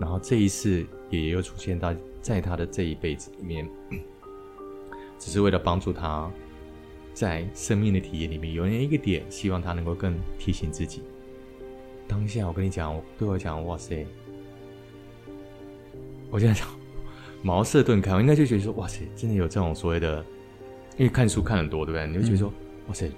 [0.00, 1.92] 然后这一次爷爷又出现到
[2.22, 3.68] 在他的这一辈子里面，
[5.18, 6.30] 只是为了帮助他，
[7.12, 11.02] 在生命的体验里面有那一个点，希望他能够更提醒自己。
[12.06, 14.06] 当下我跟你讲，对我讲，哇塞，
[16.30, 16.79] 我现在讲。
[17.42, 20.24] 茅塞顿开，我应该就觉得说，哇塞，真的有这种所谓的，
[20.96, 22.06] 因为看书看很多，对不对？
[22.06, 23.10] 你会觉得说，嗯、哇塞，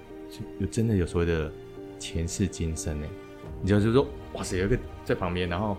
[0.59, 1.51] 有真的有所谓的
[1.99, 3.07] 前世今生呢？
[3.61, 5.75] 你就就是说，哇塞，有一个在旁边，然后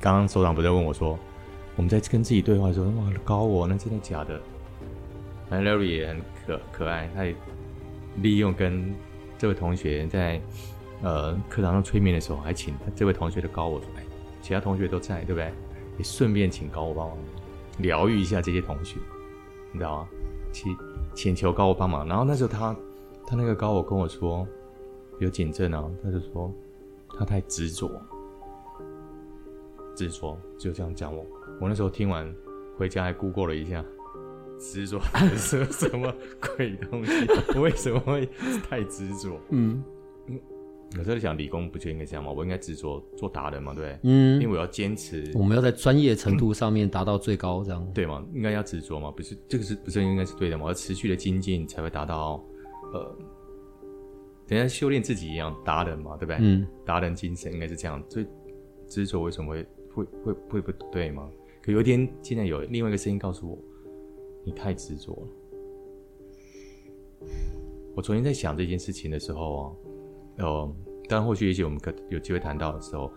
[0.00, 1.18] 刚刚首长不在问我说，
[1.76, 4.40] 我们在跟自己对话的时候，哇，高我那真的假的？
[5.48, 7.34] 反正 Larry 也很可可爱，他也
[8.22, 8.94] 利用跟
[9.36, 10.40] 这位同学在
[11.02, 14.04] 呃课堂上催眠的时候，还请这位同学的高我说：“哎，
[14.40, 15.52] 其他同学都在，对不对？
[15.98, 17.18] 也顺便请高我帮忙
[17.80, 18.98] 疗愈一下这些同学，
[19.72, 20.08] 你知道吗？
[20.52, 20.76] 请
[21.14, 22.06] 请求高我帮忙。
[22.06, 22.74] 然后那时候他
[23.26, 24.46] 他那个高我跟我说
[25.18, 26.52] 有警政啊，他就说
[27.16, 27.90] 他太执着。”
[29.96, 31.26] 执着就这样讲我，
[31.60, 32.34] 我那时候听完
[32.78, 33.84] 回家还 Google 了一下，
[34.58, 34.98] 执着
[35.36, 36.10] 是什么
[36.56, 37.26] 鬼东西？
[37.58, 38.26] 为什么会
[38.66, 39.38] 太执着？
[39.50, 39.82] 嗯，
[40.96, 42.30] 有时候想理工不就应该这样吗？
[42.30, 43.98] 我应该执着做达人嘛，对不对？
[44.02, 48.24] 嗯，因为我要坚持，我们要在专业程度上面达到最高，这样、嗯、对吗？
[48.34, 49.10] 应该要执着嘛？
[49.10, 50.66] 不是这个是不是应该是对的吗？
[50.66, 52.44] 要持续的精进才会达到
[52.92, 53.16] 呃，
[54.46, 56.36] 等下修炼自己一样达人嘛，对不对？
[56.40, 58.26] 嗯，达人精神应该是这样，所以
[58.88, 59.66] 执着为什么会？
[59.92, 61.28] 会会会不对吗？
[61.60, 63.58] 可有一天，现在有另外一个声音告诉我，
[64.44, 65.22] 你太执着了。
[67.96, 69.72] 我昨天在想这件事情的时候啊，
[70.40, 70.74] 呃，
[71.08, 73.12] 当然或许也许我们可有机会谈到的时候，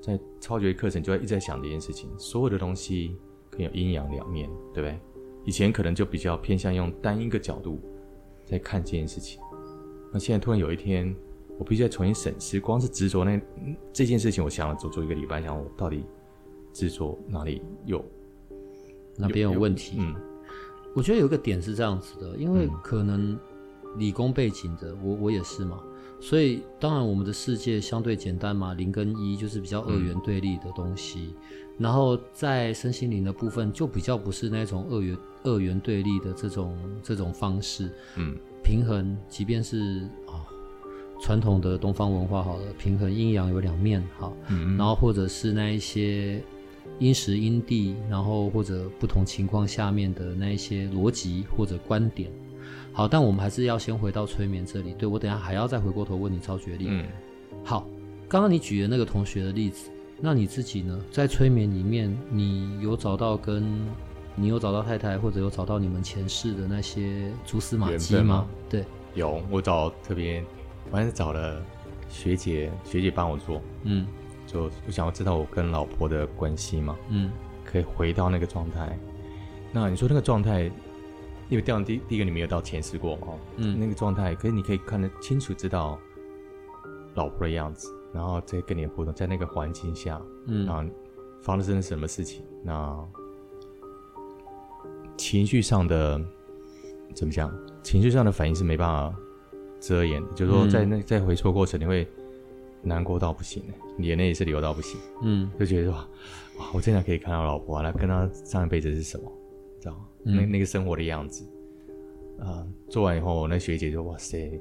[0.00, 2.10] 在超觉课程就会一直在想这件事情。
[2.18, 3.16] 所有的东西
[3.50, 4.98] 可以有阴阳两面，对不对？
[5.44, 7.80] 以前可能就比较偏向用单一个角度
[8.44, 9.40] 在看这件事情，
[10.12, 11.14] 那现在突然有一天。
[11.58, 13.40] 我必须再重新审视，光是执着那
[13.92, 16.02] 这件事情，我想了足足一个礼拜，想我到底
[16.72, 18.02] 执着哪里有
[19.16, 19.98] 哪边有问题？
[20.00, 20.14] 嗯，
[20.96, 23.38] 我觉得有一个点是这样子的，因为可能
[23.96, 25.78] 理工背景的，我我也是嘛，
[26.22, 31.34] 所以当然我们的世界相对简单嘛，零跟一就是比较二元对立的东西，嗯、
[31.78, 40.46] 然后在身心灵的部分就比较不是那种二元二元对立的这种这种方式，嗯，平衡，即便是啊。
[41.24, 46.42] 传统的东方文化，好了，平衡阴阳有两面，好，嗯嗯，然后或者是那一些
[46.98, 52.28] 因时因地，然后或者不同情况下面的那一些逻辑或者观点，
[52.92, 54.92] 好，但我们还是要先回到催眠这里。
[54.94, 56.86] 对，我等下还要再回过头问你超觉力。
[56.88, 57.06] 嗯，
[57.64, 57.86] 好，
[58.28, 60.98] 刚刚你举的那个同学的例子，那你自己呢？
[61.10, 63.64] 在催眠里面，你有找到跟
[64.34, 68.22] 你有找到太太，或者有找到你们前世的那些蛛丝马迹吗？
[68.22, 70.44] 吗对，有，我找特别。
[70.90, 71.62] 我还是找了
[72.10, 74.06] 学姐，学姐帮我做，嗯，
[74.46, 77.30] 就我想要知道我跟老婆的关系嘛，嗯，
[77.64, 78.98] 可以回到那个状态。
[79.72, 80.70] 那你说那个状态，
[81.52, 83.26] 因为这样第第一个你没有到前世过嘛，
[83.58, 85.98] 嗯，那个状态，可是你可以看得清楚知道
[87.14, 90.90] 老婆的样子，然后再跟你的互动，在那个环境下，嗯，然后
[91.42, 92.98] 发生了什么事情，那
[95.18, 96.18] 情绪上的
[97.14, 97.52] 怎么讲？
[97.82, 99.14] 情绪上的反应是没办法。
[99.78, 102.06] 遮掩的，就是说，在那在回溯过程，你会
[102.82, 103.64] 难过到不行，
[103.98, 105.92] 眼泪也是流到不行，嗯，就觉得说，
[106.56, 109.24] 哇，我真的可以看到老婆，来跟她上一辈子是什么，
[109.80, 110.06] 知道吗？
[110.24, 111.44] 嗯、那那个生活的样子，
[112.38, 114.60] 啊、呃，做完以后，那学姐就哇塞，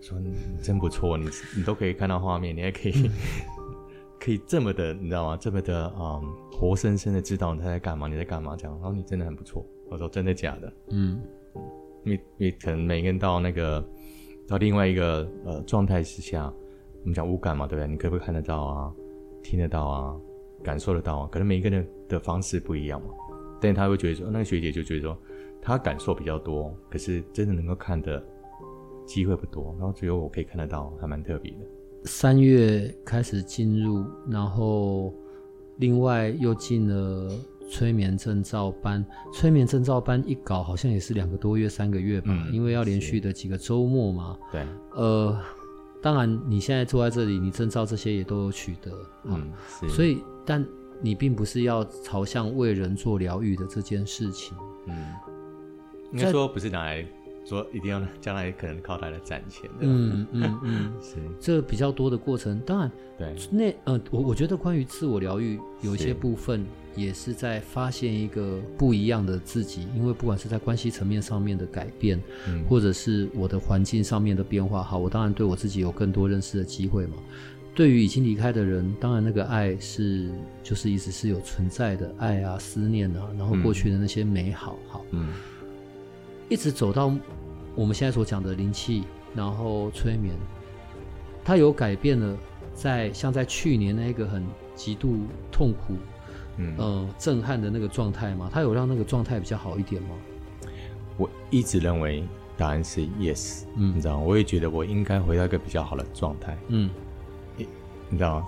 [0.00, 3.10] 说你真不错，你你都可以看到画面，你还可以、嗯、
[4.20, 5.36] 可以这么的，你知道吗？
[5.40, 9.66] 这么的啊、呃，活生生的知道他在干嘛，你在干嘛这样，然后你真的很不错。
[9.88, 10.72] 我说真的假的？
[10.90, 11.20] 嗯，
[12.04, 13.84] 因为因为可能每个人到那个。
[14.48, 16.52] 到另外一个呃状态之下，
[17.00, 17.88] 我们讲五感嘛，对不对？
[17.88, 18.92] 你可不可以看得到啊，
[19.40, 20.16] 听得到啊，
[20.64, 21.28] 感受得到啊？
[21.30, 23.08] 可能每一个人的方式不一样嘛。
[23.62, 25.16] 但他会觉得说，那个学姐就觉得说，
[25.60, 28.22] 她感受比较多，可是真的能够看的
[29.06, 29.74] 机会不多。
[29.78, 31.58] 然后只有我可以看得到，还蛮特别的。
[32.04, 35.14] 三月开始进入，然后
[35.78, 37.32] 另外又进了。
[37.70, 44.36] 催眠证照班，催眠证照班一搞好像也是两个多月、三个月吧，嗯、因为要连续的几个周末嘛。
[44.50, 45.40] 对，呃，
[46.02, 48.92] 当然你现在坐在这里，你证照这些也都有取得，
[49.24, 49.88] 嗯，是。
[49.88, 50.62] 所以，但
[51.02, 55.12] 你并不是要朝向为人做疗愈的这件事情，嗯，
[56.12, 57.04] 应该说不是拿来。
[57.44, 62.60] 说一定要将来可能靠它来攒钱的，嗯嗯嗯，是这比较多的过程。
[62.60, 69.88] 当然，对，那呃，我我觉得关于自我疗愈，有一些部分也是在发现一个不一样的自己。
[69.96, 77.16] 因为不管是在关系层面上面的改变，嗯，或者是我的环境上面的变化，好，我当然对我自己有更多认识的机会嘛。
[77.74, 80.30] 对于已经离开的人，当然那个爱是
[80.62, 85.28] 就是一直是有存在的爱啊、思念啊，然后过去的那些美好，好，嗯。
[86.48, 87.10] 一直走到
[87.74, 89.04] 我们现在所讲的灵气，
[89.34, 90.34] 然后催眠，
[91.42, 92.36] 它有改变了
[92.74, 94.44] 在，在像在去年那个很
[94.74, 95.16] 极度
[95.50, 95.94] 痛苦、
[96.58, 98.50] 嗯、呃、震撼的那个状态吗？
[98.52, 100.10] 它有让那个状态比较好一点吗？
[101.16, 102.22] 我一直认为
[102.54, 104.22] 答案是 yes，嗯，你知道吗？
[104.22, 106.90] 我也觉得我应该回到一个比较好的状态，嗯，
[108.12, 108.46] 你知道吗？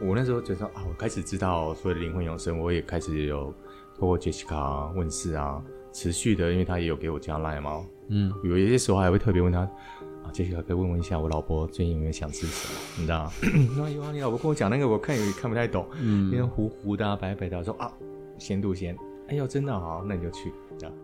[0.00, 3.52] 我那时候觉得啊，我开始知道所谓的灵魂永生，我也开始有
[3.98, 5.60] 透过 Jessica 问事啊，
[5.92, 13.32] 持续的，因为他也有给我加 Line 嘛，嗯，有一些时候还会特别问他啊，Jessica 可以问问一下我老婆最近有没有想吃什么，你知道吗？
[13.76, 17.90] 那有啊，你老婆跟我讲那个，我看也看不太懂，嗯，因为糊糊的、啊、白白的，我说啊，
[18.38, 18.96] 鲜度鲜，
[19.28, 20.94] 哎呦，真的好，那你就去，这样。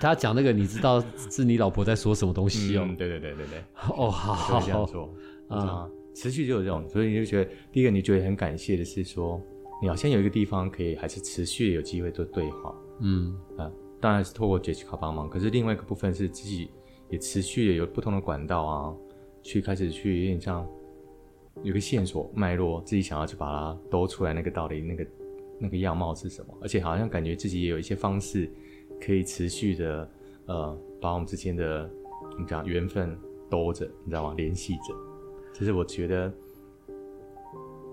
[0.00, 2.84] 他讲那个，你知道是你老婆在说什么东西哦？
[2.86, 3.58] 嗯、对对对对对。
[3.96, 5.12] 哦，好好这样做
[5.48, 5.88] 啊。
[6.14, 9.40] 持续就有这种，所以你就觉得，第一个你觉得很感谢的是说，
[9.80, 16.70] 你好像有一个地方可以还是持续有机会做对话，嗯啊，当然是透过 Jessica 帮忙，可是另外一个部分是自己
[17.08, 18.94] 也持续的有不同的管道啊，
[19.42, 20.68] 去开始去有点像
[21.62, 25.06] 有个线索脉络，自己想要去把它兜出来，那个道理那个
[25.58, 28.50] 那个样貌是什么，而且好像感觉自己也有一些方式
[29.00, 30.10] 可以持续的
[30.46, 31.90] 呃把我们之间的
[32.32, 33.18] 我们讲缘分
[33.50, 34.34] 兜着，你知道吗？
[34.36, 35.11] 联系着。
[35.52, 36.32] 其实我觉得，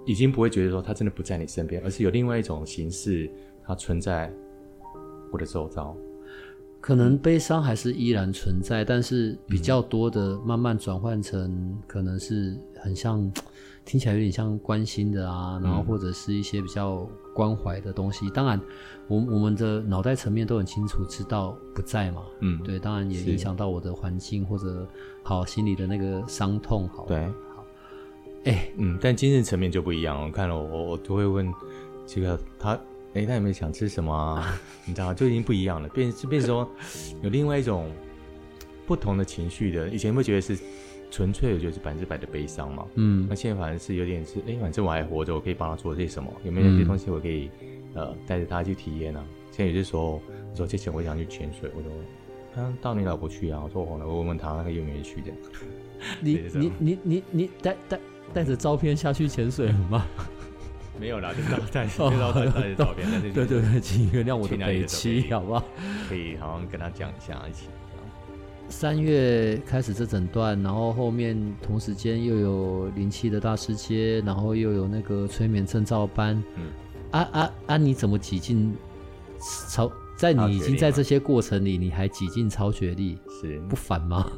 [0.05, 3.29] 已经不会觉得说他真的不在你身边，而是有另外一种形式，
[3.63, 4.33] 它存在
[5.31, 5.95] 我的周遭。
[6.81, 13.29] 可能悲伤还是依然存在，但是比较多的慢慢转换成，可能是很像，
[13.83, 17.05] 听起来有点像关心的啊，然后或者是一些比较
[17.35, 18.29] 关怀的东西。
[18.29, 18.57] 当然，
[19.09, 24.87] 我我们的脑袋层面都很清楚知道不在嘛，嗯，对，当然也影响到我的环境或者
[25.21, 27.27] 好心里的那个伤痛，好，对。
[28.45, 30.21] 哎、欸，嗯，但精神层面就不一样。
[30.23, 31.53] 我看了我，我我都会问
[32.07, 32.73] 这个他，
[33.13, 34.59] 哎、欸，他有没有想吃什么啊？
[34.85, 35.13] 你知道吗？
[35.13, 36.69] 就已经不一样了，变就变成说
[37.21, 37.91] 有另外一种
[38.87, 39.89] 不同的情绪的。
[39.89, 40.57] 以前会觉得是
[41.11, 42.85] 纯粹的，就是百分之百的悲伤嘛。
[42.95, 46.31] 嗯，那现在反而是有点是，哎、欸，反正我还活着，我可以帮他做些什么？
[46.45, 47.49] 有没有一些东西我可以、
[47.93, 49.25] 嗯、呃带着他去体验呢、啊？
[49.51, 50.21] 现在有些时候，
[50.51, 51.91] 我说之前我想去潜水，我说，
[52.55, 53.61] 嗯，到你老婆去啊？
[53.63, 55.31] 我说我呢，我问问他，他有没有去的？
[56.21, 57.99] 你 你你你你带带。
[58.33, 60.05] 带着照片下去潜水吗？
[60.99, 63.07] 没有啦，就带带 带带着照片。
[63.09, 65.63] 但是对对对，请原谅我的北七，好不好？
[66.09, 67.67] 可以好像跟他讲一下一起。
[68.67, 76.41] 三月开始这整段，然后后面同时间又有灵气的大师阶，然后又有那个催眠证照班。
[76.55, 76.67] 嗯，
[77.11, 77.77] 啊啊啊！
[77.77, 78.75] 你怎么挤进
[79.69, 79.91] 超？
[80.17, 84.29] 在你已经在这些过程里，你还挤进超学历，是不烦吗？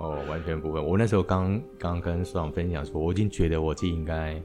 [0.00, 0.80] 哦，完全不会。
[0.80, 4.42] 我那时候刚刚跟所长分享说，我已经觉得我自己应该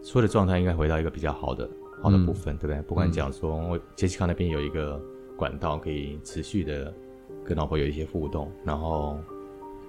[0.00, 1.68] 所有的状态应该回到一个比较好的
[2.00, 2.80] 好的部分，嗯、对不对？
[2.82, 5.02] 不管讲说，嗯、我杰西卡那边有一个
[5.36, 6.94] 管道可以持续的
[7.44, 9.18] 跟老婆有一些互动，然后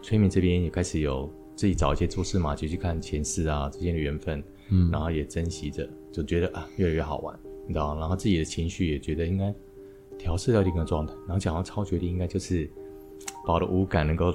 [0.01, 7.99] 催眠这边也开始有自己找一些蛛丝马迹去看前世啊之间的缘分，嗯，然后也珍惜着，就觉得啊越来越好玩，你知道吗？
[7.99, 9.53] 然后自己的情绪也觉得应该
[10.17, 12.67] 调试到一个状态，然后讲到超觉力应该就是。
[13.45, 14.33] 把我的五感能够，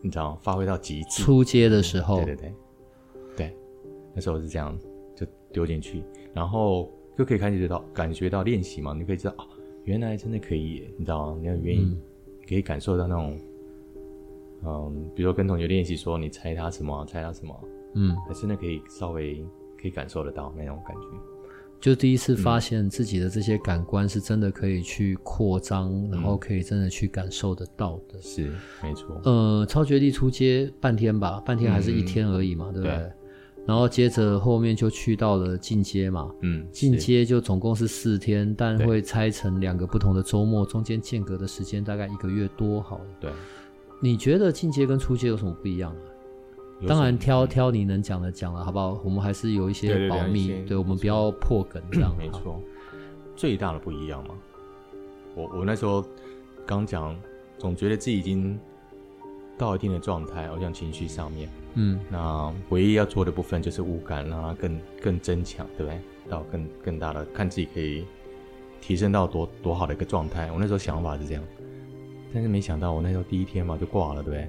[0.00, 1.22] 你知道，发挥到极致。
[1.22, 2.54] 出街的时候，对对对，
[3.36, 3.56] 对，
[4.14, 4.78] 那时候是这样，
[5.14, 6.02] 就丢进去，
[6.32, 9.46] 然后就可以开始觉得到感觉到练习嘛，你可以知道啊，
[9.84, 12.00] 原来真的可以，你知道，你要愿意，嗯、
[12.48, 13.38] 可以感受到那种，
[14.64, 17.60] 嗯，比如说跟同学练习说，你猜他什么，猜他什么，
[17.94, 19.44] 嗯，还真的可以稍微
[19.80, 21.33] 可以感受得到那种感觉。
[21.84, 28.18] 就第一次发现自己的这些感官是真的可以去扩张，嗯、然后可以真的去感受得到的。
[28.22, 28.50] 是，
[28.82, 29.20] 没错。
[29.24, 32.96] 呃，超绝地出街半天吧，半天还是一天而已嘛，嗯、对不对？
[32.96, 33.12] 对，
[33.66, 42.80] 然后接着后面就去到了进阶嘛，嗯，进阶就总共是四天，但会拆成两个不同的周末，中间间隔的时间大概一个月多。
[42.80, 43.30] 好了，对。
[44.00, 46.13] 你觉得进阶跟出阶有什么不一样啊？
[46.86, 49.00] 当然挑挑你能讲的讲了，好不好？
[49.04, 52.14] 我们还是有一些保密，对，对，对，对，我们不要破梗这样。
[52.16, 52.60] 没错，
[53.36, 54.34] 最大的不一样嘛。
[55.34, 56.04] 我我那时候
[56.66, 57.16] 刚讲，
[57.58, 58.58] 总觉得自己已经
[59.56, 66.00] 到一定的状态，好像情绪上面，嗯，那唯一要做的部分就是五感，让它更更增强，对不对？
[66.28, 68.04] 到更更大的，看自己可以
[68.80, 70.50] 提升到多多好的一个状态。
[70.50, 71.42] 我那时候想法是这样。
[72.34, 74.48] 但是没想到，我那时候第一天嘛就挂了，对不对？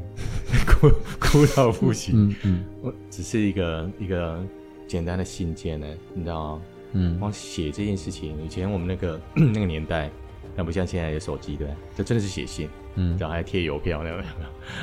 [0.65, 2.27] 哭哭到不行。
[2.29, 4.43] 嗯嗯，我只是一个一个
[4.87, 6.61] 简单的信件呢，你知道吗？
[6.93, 10.09] 嗯，光写这件事情，以前我们那个 那个年代，
[10.55, 14.23] 那不像现在有手机，对，就真的是写信，嗯，然后还贴邮票，那个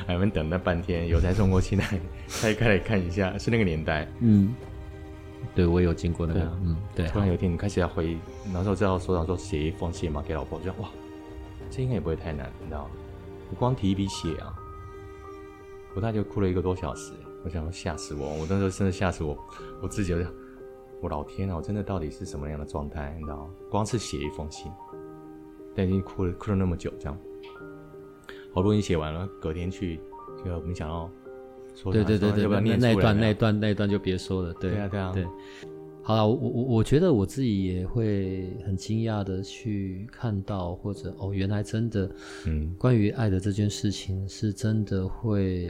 [0.07, 4.07] 还们等了半天，邮差送过去，来拆开来看一下，是那个年代。
[4.21, 4.55] 嗯，
[5.55, 7.07] 对，我有经过那个，嗯，对。
[7.09, 8.17] 突然有一天你开始要回，
[8.53, 10.89] 那时候知道所长说写一封信嘛给老婆，就哇。
[11.73, 12.91] 这应该也不会太难，你知道吗？
[13.51, 14.55] 我光提一笔写啊，
[15.95, 17.15] 我大概就哭了一个多小时。
[17.45, 19.37] 我想说吓死我，我那时候真的吓死我，
[19.81, 20.31] 我自己就想，
[21.01, 23.17] 我老天啊，我真的到底是什么样的状态？
[23.19, 23.51] 你知道吗？
[23.71, 24.71] 光是写一封信，
[25.75, 27.19] 但已经哭了哭了那么久，这样
[28.55, 29.99] 好不容易写完了，隔天去，
[30.45, 31.11] 就没想到
[31.75, 34.53] 说对对对对，要不要念那一段那一段那一段就别说了。
[34.55, 35.11] 对对啊对啊。
[35.13, 35.27] 对，
[36.05, 42.11] 好了，我我我觉得我自己也会很惊讶的去看到，或者哦，原来真的，
[42.45, 45.67] 嗯，关于爱的这件事情是真的会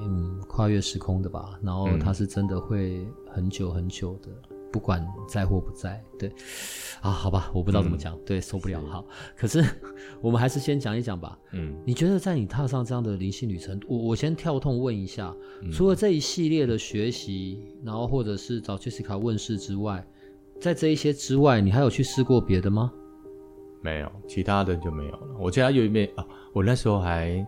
[0.00, 1.58] 嗯跨越时空的吧？
[1.62, 4.57] 然后它是真的会很久很久的。
[4.70, 6.30] 不管在或不在，对，
[7.00, 9.04] 啊，好吧，我不知道怎么讲，嗯、对，受不了，好，
[9.36, 9.64] 可是
[10.20, 20.06] 我们还是先讲一讲吧，嗯，你觉得在你踏上这样的灵性旅程，我我先跳痛问一下，嗯、除了这一系列的学习，然后或者是找 Jessica 问世之外，
[20.60, 22.92] 在这一些之外，你还有去试过别的吗？
[23.80, 25.20] 没有，其他的就没有了。
[25.38, 27.46] 我记得有一面啊，我那时候还。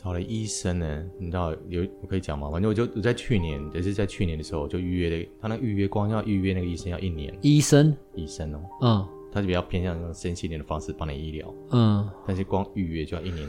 [0.00, 2.48] 找了医生呢，你知道有我可以讲吗？
[2.52, 7.36] 反正我就我在去年，也是在去年的时候就预约的，他那预约光要预约那个医生要一年。
[7.42, 13.48] 医生，医生哦，嗯，他就比较偏向那种身心灵的方式帮你医疗，嗯，但是光预约就要一年，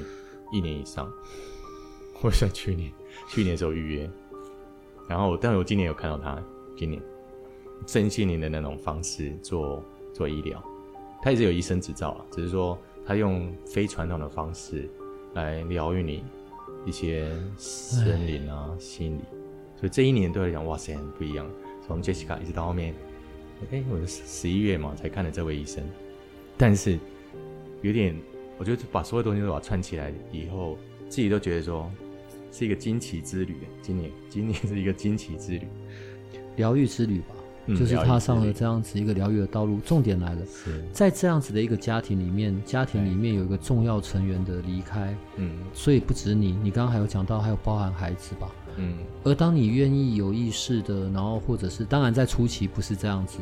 [0.52, 1.08] 一年以上。
[2.24, 2.92] 我在去年，
[3.30, 4.10] 去年的时候预约，
[5.08, 6.44] 然后但是我今年有看到他，
[6.76, 7.00] 今年
[7.86, 10.60] 身心灵的那种方式做做医疗，
[11.22, 12.76] 他也是有医生执照啊，只是说
[13.06, 14.90] 他用非传统的方式
[15.36, 16.24] 来疗愈你。
[16.86, 19.22] 一些森林啊、心理，
[19.76, 21.50] 所以这一年对我来讲，哇塞，很不一样。
[21.86, 22.94] 从 Jessica 一直到后面，
[23.72, 25.84] 哎、欸，我是十一月嘛才看了这位医生，
[26.58, 27.00] 但是
[27.82, 28.16] 有点，
[28.58, 30.78] 我觉得把所有东西都把它串起来以后，
[31.10, 31.92] 自己都觉得说
[32.52, 33.58] 是一个惊奇之旅。
[33.82, 35.68] 今年，今年是一个惊奇之旅，
[36.58, 37.36] 疗愈之旅吧。
[37.76, 39.80] 就是踏上了这样子一个疗愈的道路。
[39.80, 40.84] 重点来了，是。
[40.92, 48.98] 在这样子的一个家庭里面，家庭里面有一个重要成员的离开，嗯，所以不止你，你刚刚还有讲到，还有包含孩子吧，嗯。
[49.24, 53.40] 而当你愿意有意识的，然后或者是，当然在初期不是这样子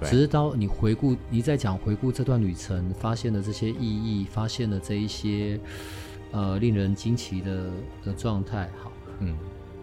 [0.00, 5.58] 的，只是当你回顾，你在讲回顾这段旅程，发现了这些意义，发现了这一些，
[6.32, 7.70] 呃，令人惊奇的
[8.04, 9.34] 的状态，好，嗯。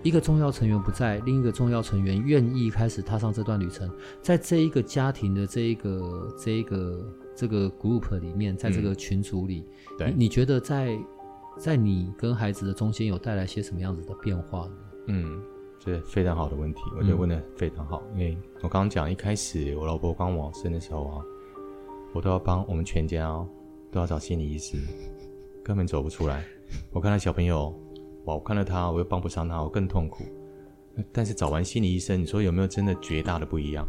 [0.04, 3.90] 一个重要成员不在，另一个重要成员愿意开始踏上这段旅程，
[4.22, 11.00] 在这一个家庭的这一个这一个这个 group 里面，在这个群组里，嗯、对你，你觉得在
[11.58, 14.76] 在你跟孩子的中间有带来些什么样子的变化呢？
[15.08, 15.42] 嗯，
[15.80, 21.22] 这非常好的问题，我觉得问得非常好，嗯、因为我刚刚讲一开始我老婆刚往生的时候啊，
[22.14, 23.48] 我都要帮我们全家、哦、
[23.90, 24.78] 都要找心理医师，
[25.64, 26.44] 根本走不出来。
[26.92, 27.74] 我看到小朋友。
[28.26, 28.36] 哇！
[28.36, 30.24] 我看到他，我又帮不上他，我更痛苦。
[31.12, 33.88] 但是找完心理医生，你说有没有真的绝大的不一样？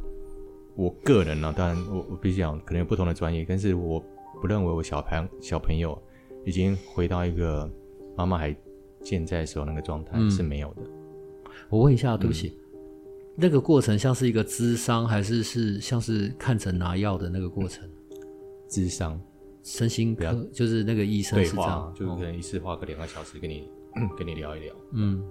[0.75, 4.03] 我个人呢、啊，当然我我必须讲，可能有不同的专业，但是我
[4.41, 5.97] 不认为我小朋小朋友
[6.45, 7.71] 已经回到一个
[8.17, 8.57] 妈妈还
[9.03, 10.83] 健在的时候那个状态、嗯、是没有的。
[11.69, 17.89] 我问一下，对不起，嗯、那个过程像是一个咨商，还是是像是看诊拿药的那个过程？
[18.69, 19.21] 咨商，
[19.63, 23.71] 身心科，就是那个医生是这样，就是可能一次花个两个小时给你。
[24.17, 25.23] 跟你聊一聊，嗯，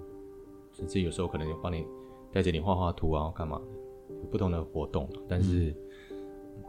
[0.72, 1.84] 甚至有时候可能就帮你
[2.32, 3.60] 带着你画画图啊，干嘛
[4.30, 5.08] 不同的活动。
[5.28, 5.74] 但是、
[6.10, 6.16] 嗯、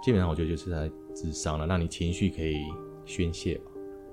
[0.04, 2.58] 基本上我觉得就是在智商了，让你情绪可以
[3.06, 3.72] 宣泄吧。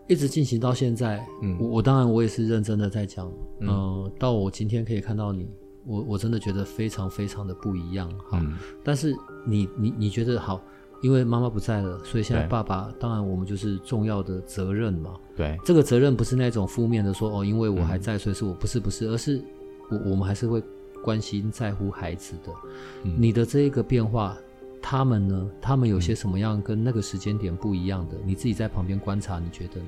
[0.09, 5.49] 一直进行到现在，嗯，我我当然我也是认真的在讲，嗯、呃，到我今天可以看到你，
[5.87, 8.39] 我我真的觉得非常非常的不一样哈。
[8.43, 9.15] 嗯、但是
[9.47, 10.61] 你你你觉得好？
[11.03, 15.17] 因为妈妈不在了，所以现在爸爸当然我们就是重要的责任嘛。
[15.37, 19.43] 对，这个责任不是那种负面的说哦，因为我还在，嗯、所以是我不是不是，而是
[19.91, 20.63] 我我们还是会
[21.03, 22.53] 关心在乎孩子的。
[23.03, 24.37] 嗯、你的这一个变化，
[24.81, 25.51] 他们呢？
[25.61, 28.17] 他们有些什么样跟那个时间点不一样的？
[28.19, 29.87] 嗯、你自己在旁边观察，你觉得呢？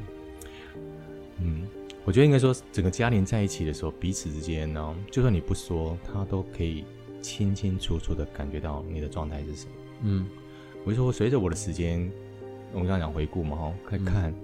[1.39, 1.63] 嗯，
[2.05, 6.85] 我觉得应该说，整个家庭在一起的时候，彼此之间呢，就算你不说，他都可以
[7.23, 9.73] 清清楚楚的感觉到你的状态是什么。
[10.03, 10.27] 嗯。
[10.85, 12.11] 我就说，随着我的时间，
[12.73, 14.35] 我们刚刚讲回顾嘛，哈，看看，嗯、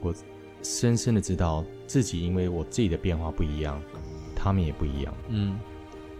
[0.00, 0.14] 我
[0.62, 3.80] 深深的知道自己，因为我自己的变化不一样，
[4.34, 5.58] 他们也不一样，嗯，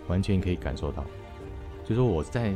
[0.07, 1.05] 完全可以感受到。
[1.85, 2.51] 就说我在，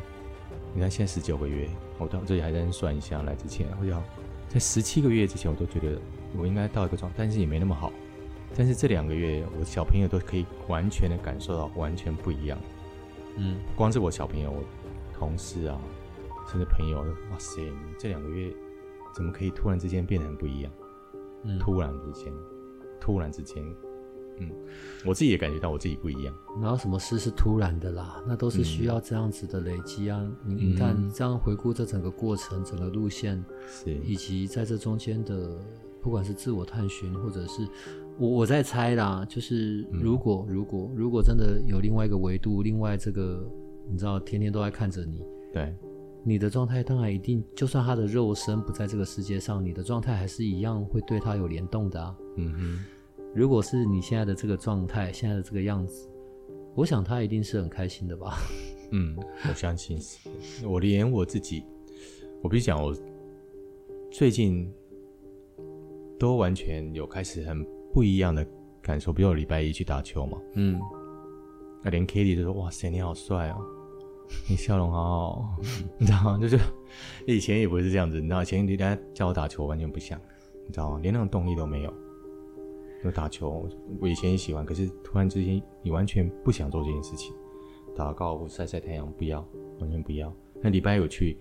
[0.75, 1.67] 你看现在十九个月，
[1.99, 4.03] 我到这里还在算一下来之前，我想
[4.49, 5.99] 在十七个月之前，我都觉得
[6.37, 7.91] 我应该到一个状态，但是也没那么好。
[8.55, 12.59] 但是这两个月，我小朋友都可以完全的感受到完全不一样，
[13.37, 14.63] 嗯，光是我小朋友，我
[15.17, 15.81] 同事啊。
[16.51, 16.98] 甚至朋友，
[17.30, 17.62] 哇塞！
[17.62, 18.53] 你这两个月
[19.14, 20.72] 怎么可以突然之间变得很不一样？
[21.44, 22.32] 嗯，突然之间，
[23.01, 23.64] 突然之间，
[24.38, 24.51] 嗯，
[25.07, 26.34] 我自己也感觉到我自己不一样。
[26.61, 28.22] 哪有什么事是突然的啦？
[28.26, 30.20] 那都是需要这样子的累积啊！
[30.44, 35.57] 嗯、你你看，你这样回顾这整个过程、整个路线，是以及在这中间的，
[36.03, 37.66] 不管是自我探寻，或者是
[38.18, 43.48] 我我在猜啦，就是如果、嗯、如果如果真的有另外一个维度，另外这个
[43.88, 45.74] 你知道，天天都在看着你，对。
[46.23, 52.16] 你的状态当然一定，就算他的肉身不在这个世界上，你的状态还是一样会对他有联动的啊。
[52.37, 52.85] 嗯哼，
[53.35, 56.09] 如果是你现在的这个状态，现在的这个样子，
[56.75, 58.37] 我想他一定是很开心的吧？
[58.93, 59.16] 嗯，
[59.49, 60.66] 我相信是。
[60.66, 61.64] 我连我自己，
[62.43, 62.95] 我必须讲，我
[64.11, 64.71] 最近
[66.18, 67.64] 都完全有开始很
[67.95, 68.47] 不一样的
[68.83, 69.12] 感受。
[69.12, 70.79] 比如我礼拜一去打球嘛，嗯，
[71.83, 73.64] 那连 Kitty 都说：“哇塞，你好帅哦，
[74.49, 75.57] 你笑容好好。”
[75.99, 76.39] 你知道吗？
[76.41, 76.59] 就是
[77.26, 80.20] 以前也不是这样子，你知道，以前人家叫我打球完全不像，
[80.66, 81.01] 你知道吗？
[81.03, 81.93] 连那种动力都没有。
[83.03, 83.66] 就打球，
[83.99, 87.33] 我以前也喜欢，可是突然之间，你完全不想做这件事情。
[87.97, 89.43] 打高尔夫、晒晒太阳，不要，
[89.78, 90.31] 完全不要。
[90.61, 91.39] 那礼拜有去，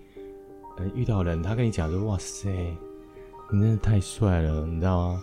[0.78, 2.48] 呃，遇到人，他跟你讲说：“哇塞，
[3.52, 5.22] 你真的太帅了，你知道吗？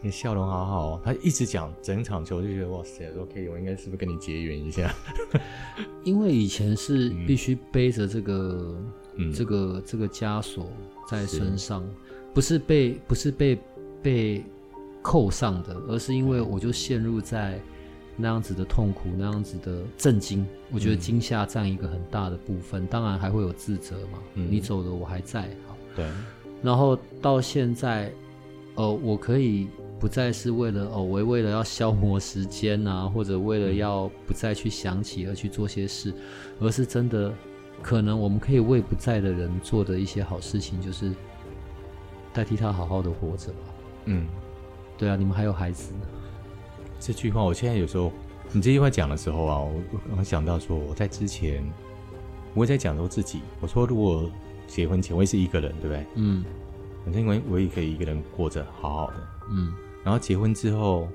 [0.00, 4.94] 你笑容好好。”他一直讲整场球，就觉得哇塞，OK，我应该是不是跟你结缘一下？
[6.04, 8.76] 因为以前是必须背着这个、
[9.16, 10.70] 嗯、这个、这个枷锁
[11.08, 11.84] 在身上，
[12.34, 13.58] 不是被，不是被
[14.02, 14.44] 被。
[15.00, 17.58] 扣上的，而是因为我就陷入在
[18.16, 20.46] 那样子的痛苦，那样子的震惊。
[20.70, 24.18] 我觉得惊吓占一个很大的部分，嗯、当然还会有自责嘛。
[24.34, 25.42] 嗯、你走了，我还在。
[25.66, 26.04] 好，对。
[26.62, 28.12] 然后到现在，
[28.74, 29.68] 呃，我可以
[29.98, 36.14] 不再是为了哦，为为了要消磨时间啊，或者为了要不再去想起而去做些事，
[36.60, 37.32] 而是真的
[37.82, 41.12] 可能我们可以为不在的人做的一些好事情，就是
[42.32, 43.58] 代替他好好的活着吧。
[44.06, 44.26] 嗯。
[44.96, 46.00] 对啊，你们还有孩子呢。
[46.98, 48.12] 这句话，我现在有时候
[48.50, 49.82] 你这句话讲的时候啊，我
[50.18, 51.64] 我想到说，我在之前
[52.54, 54.30] 我也在讲说自己，我说如果
[54.66, 56.06] 结婚前我也是一个人，对不对？
[56.16, 56.44] 嗯。
[57.04, 59.16] 反正因为我也可以一个人过着好好的。
[59.50, 59.72] 嗯。
[60.08, 61.06] 然后结婚之后，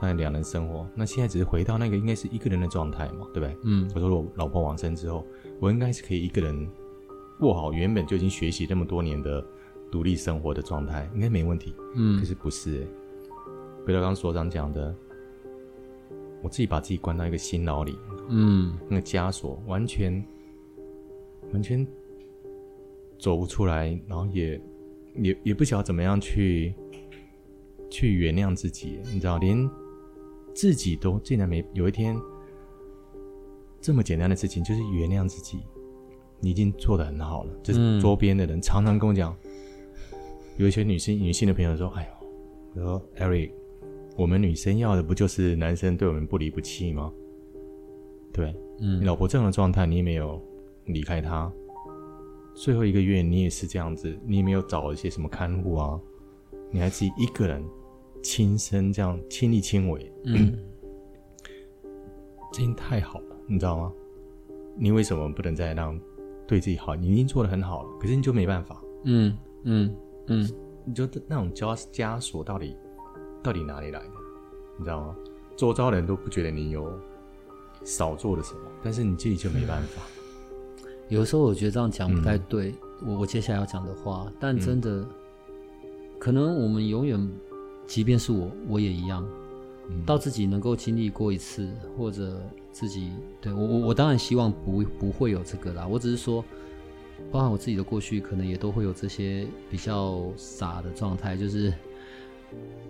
[0.00, 3.56] 当然两人生活，那现在只是回到那个应该是一个人的状态嘛，对不对？
[3.62, 3.88] 嗯。
[3.94, 5.24] 我说我老婆往生之后，
[5.60, 6.68] 我应该是可以一个人
[7.38, 9.46] 过好原本就已经学习那么多年的
[9.92, 11.72] 独立生活的状态，应该没问题。
[11.94, 12.18] 嗯。
[12.18, 12.88] 可是不是欸。
[13.86, 14.92] 回到刚刚所长讲的，
[16.42, 17.96] 我自己把自己关到一个心牢里，
[18.28, 20.20] 嗯，那个枷锁完全
[21.52, 21.86] 完全
[23.20, 24.60] 走不出来，然后也
[25.14, 26.74] 也也不晓得怎么样去
[27.92, 29.70] 去原谅自己，你知道，连
[30.54, 32.16] 自己都竟然没有一天
[33.80, 35.60] 这么简单的事情，就是原谅自己，
[36.40, 37.52] 你已经做的很好了。
[37.62, 39.36] 就是周边的人常常跟我讲，
[40.56, 42.08] 有一些女性女性的朋友说：“哎
[42.74, 43.52] 呦，我说 Eric。”
[44.14, 47.10] 我们女生要的不就是男生对我们不离不弃吗？
[48.30, 50.38] 对，嗯，你老婆这样的状态，你也没有
[50.84, 51.50] 离开她，
[52.54, 55.98] 最后一个月你也是这样子，你也没有找一些什么看护啊，
[56.70, 57.64] 你还自己一个人
[58.22, 60.56] 亲身这样亲力亲为，嗯，
[62.52, 63.92] 真太好了，你知道吗？
[64.76, 65.98] 你为什么不能再让
[66.46, 66.94] 对自己好？
[66.94, 69.94] 你已经做的很好了，可是你就没办法，嗯嗯
[70.28, 70.48] 嗯，
[70.84, 72.76] 你就那种枷枷锁到底？
[73.42, 74.10] 到底哪里来的？
[74.78, 75.16] 你知道吗？
[75.56, 76.90] 周遭人都不觉得你有
[77.84, 80.02] 少做了什么，但是你自己就没办法。
[81.10, 85.08] 有的时候我觉得这样讲不太对，我、嗯、我接下来要讲的话，但真的，嗯、
[86.18, 87.30] 可能我们永远，
[87.92, 89.22] 即便是我，我也一样，
[89.90, 91.68] 嗯、到自己能够经历过一次，
[91.98, 92.40] 或者
[92.72, 95.86] 自己对我我我当然希望不不会有这个啦。
[95.86, 96.42] 我只是说，
[97.30, 101.70] 包含我自己的过去，可能也都会有这些比较傻的状态，就是。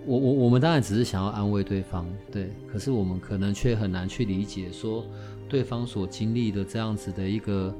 [0.06, 5.04] 我我我们当然只是想要安慰对方，对，可是我们可能却很难去理解说
[5.48, 7.74] 对方所经历的这样子的一个，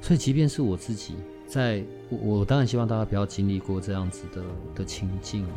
[0.00, 1.14] 所以即便是我自己，
[1.46, 4.42] 在我我当然希望大家不要经历过这样子的
[4.74, 5.56] 的情境啊，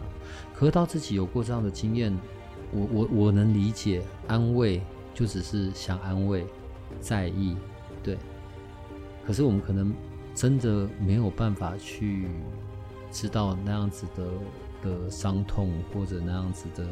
[0.54, 2.18] 可是到自己有过这样的经验，
[2.72, 4.82] 我我我能理解，安慰
[5.14, 6.46] 就只是想安慰，
[7.00, 7.56] 在意，
[8.04, 8.18] 对，
[9.26, 9.94] 可是我们可能
[10.36, 12.28] 真的没有办法去
[13.12, 14.24] 知道那样子的。
[14.84, 16.86] 的伤痛或者那样子的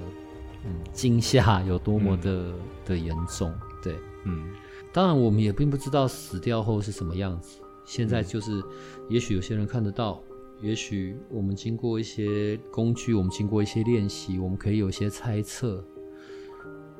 [0.65, 4.43] 嗯惊吓有多么的、嗯、的严重，对，嗯，
[4.91, 7.59] 当然我们也并不知道死掉后是什么样子。
[7.85, 8.61] 现在就是，
[9.09, 10.21] 也许有些人看得到，
[10.61, 15.83] 也许我们经过一些工具，我们经过一些练习，我们可以有一些猜测。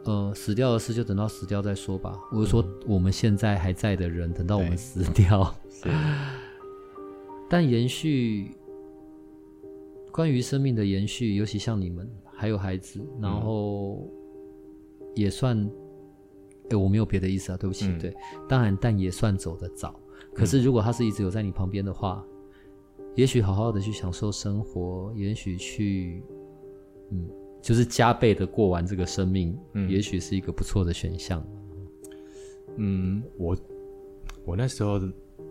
[0.03, 2.17] 呃，死掉的事就等到死掉再说吧。
[2.31, 5.55] 我是说，我们现在还在的人，等到我们死掉，
[7.49, 8.51] 但延续。
[10.11, 14.09] 关于生命的延续，尤其像你们还有孩子，然后
[15.13, 15.61] 也算，
[16.65, 18.15] 哎、欸，我没有别的意思啊，对不起，嗯、对，
[18.47, 19.99] 当然，但也算走得早。
[20.36, 22.23] 可是如果他是一直有在你旁边的话，
[22.99, 26.21] 嗯、也许好好的去享受生活，也许去，
[27.11, 27.27] 嗯，
[27.61, 31.41] 就是加倍的过完这个生命，嗯、也许是一个不错的选项。
[32.75, 33.57] 嗯，我
[34.45, 34.99] 我那时候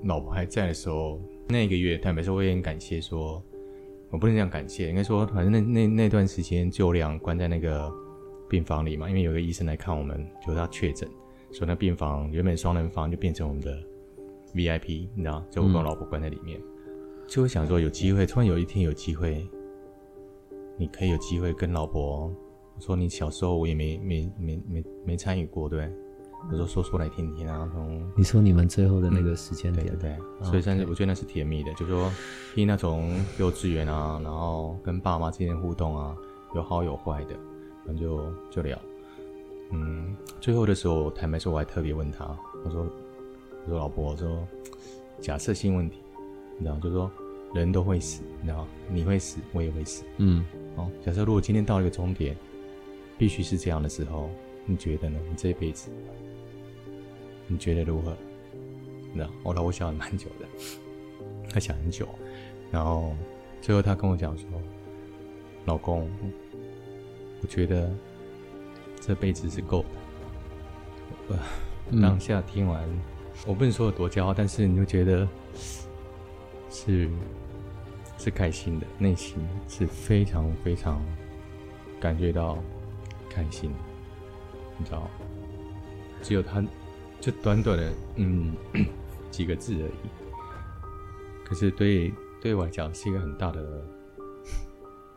[0.02, 1.18] 老婆还在的时候，
[1.48, 3.42] 那一个月，坦白说，我也很感谢说。
[4.10, 7.92] 我不能这样感谢，应该说，反正那那那段时间，就两关在那个
[8.48, 11.08] 病房里嘛，因为有个医生来看我们，就是他确诊，
[11.50, 13.76] 所以那病房原本双人房就变成我们的
[14.54, 16.94] VIP，你知道，就我跟我老婆关在里面，嗯、
[17.26, 19.46] 就会想说有机会，突然有一天有机会，
[20.78, 22.32] 你可以有机会跟老婆
[22.78, 25.90] 说，你小时候我也没没没没没参与过，对？
[26.52, 32.12] 我说说出来听听啊，从你说你们最后的那个时间点，嗯、对，对对，哦、所以算是我觉得那是甜蜜的，就是说
[32.54, 36.14] 听那种幼稚园啊，然后跟爸妈之间互动啊，
[36.54, 37.34] 有好有坏的，
[37.86, 38.78] 然后就就聊。
[39.72, 42.86] 嗯，最后的时候，坦白说，我还特别问他，我说
[43.64, 44.46] 我说老婆，我说
[45.20, 45.98] 假设性问题，
[46.58, 47.10] 你知道，就是说
[47.54, 50.44] 人都会死，你知道，你会死，我也会死，嗯，
[50.76, 52.36] 哦，假设如果今天到了一个终点，
[53.16, 54.28] 必须是这样的时候，
[54.66, 55.18] 你觉得呢？
[55.30, 55.90] 你这一辈子？
[57.46, 58.16] 你觉得如何？
[59.12, 60.46] 你知道我老婆想了蛮久的，
[61.48, 62.08] 他想很久，
[62.70, 63.14] 然后
[63.60, 64.48] 最后他跟我讲说
[65.64, 66.10] ：“老公，
[67.40, 67.90] 我觉得
[69.00, 69.88] 这辈子是够的。”
[71.36, 73.00] 呃，当下听完，嗯、
[73.46, 75.28] 我不能说有多骄傲，但是你就觉得
[76.70, 77.08] 是
[78.18, 79.36] 是开心的，内心
[79.68, 81.00] 是非常非常
[82.00, 82.58] 感觉到
[83.28, 83.70] 开心，
[84.78, 85.10] 你知道，
[86.22, 86.64] 只有他。
[87.20, 88.54] 就短短的嗯
[89.30, 90.08] 几个字而已，
[91.42, 93.82] 可是对对我来讲是一个很大的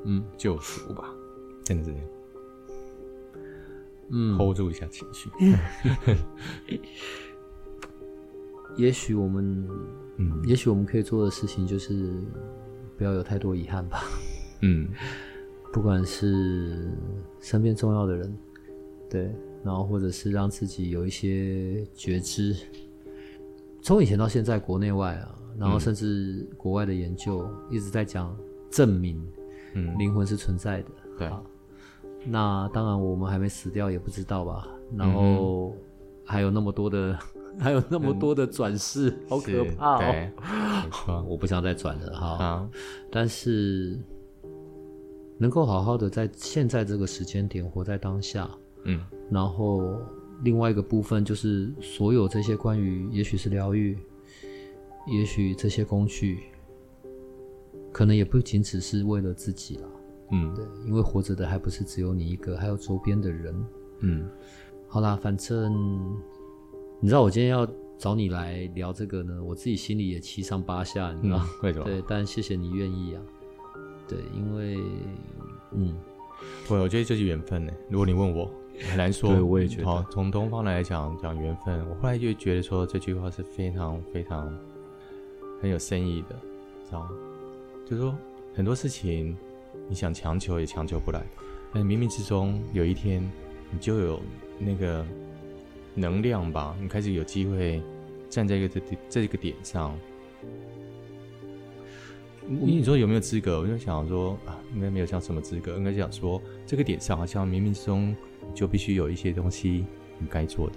[0.06, 1.14] 嗯救赎吧，
[1.66, 2.08] 真的是这样。
[4.10, 5.30] 嗯，hold 住一下情绪。
[8.76, 9.68] 也许我们
[10.18, 12.12] 嗯，也许我们可以做的事情就是
[12.98, 14.04] 不要有太多遗憾吧。
[14.62, 14.90] 嗯，
[15.72, 16.92] 不管是
[17.40, 18.38] 身边重要的人，
[19.10, 19.32] 对。
[19.64, 22.56] 然后，或者是让自己有一些觉知。
[23.82, 28.38] 从以前到现在，国内外啊，然后甚至国外的研究一直在讲
[28.70, 29.22] 证明，
[29.74, 30.90] 嗯，灵魂是存在的。
[31.18, 31.30] 对。
[32.26, 34.68] 那当然，我们还没死掉，也不知道吧。
[34.96, 35.76] 然后
[36.24, 37.18] 还有那么多的，
[37.60, 39.98] 还有那么多的转世，好可怕
[41.08, 41.26] 哦！
[41.28, 42.70] 我不想再转了哈。
[43.12, 43.98] 但是，
[45.38, 48.50] 能够好好的在现在这个时间点活在当下。
[48.84, 50.00] 嗯，然后
[50.44, 53.98] 另外一个部分就是所有这些关于，也许是疗愈，
[55.08, 56.44] 也许这些工具，
[57.92, 59.90] 可能也不仅只是为了自己了。
[60.32, 63.66] 嗯，对，因为活着的还不是只有你一个，还有周边的人。
[64.02, 64.30] 嗯，
[64.88, 65.74] 好啦，反正
[67.00, 67.68] 你知道我今天要
[67.98, 71.42] 找你来聊这个呢，我自己心里也七上八下，你知道？
[71.62, 71.86] 为什么？
[71.86, 73.22] 对，但谢谢你愿意啊。
[74.08, 74.78] 对，因为
[75.72, 75.96] 嗯，
[76.68, 77.72] 对，我觉得这是缘分呢。
[77.90, 78.50] 如果你问我。
[78.92, 79.88] 很难说，对，我也觉得。
[79.88, 84.56] 好，从东方来讲讲缘分，我后来就觉得说这句话是非常非常
[85.60, 86.36] 很有深意的，
[86.86, 87.10] 知道吗？
[87.88, 88.16] 就是说
[88.54, 89.36] 很多事情
[89.90, 91.26] 你想强求也强求不来，
[91.74, 93.20] 但冥冥之中有一天
[93.72, 94.22] 你就有
[94.60, 95.04] 那个
[95.98, 97.82] 能量吧，你开始有机会
[98.30, 99.94] 站在一个这这个点上。
[102.46, 103.60] 你你说有没有资格？
[103.60, 108.16] 我就想说啊，应该没有像什么资格，应该想说这个点上好像冥冥之中。
[108.56, 109.86] 就必须有一些东西
[110.18, 110.76] 你该做的。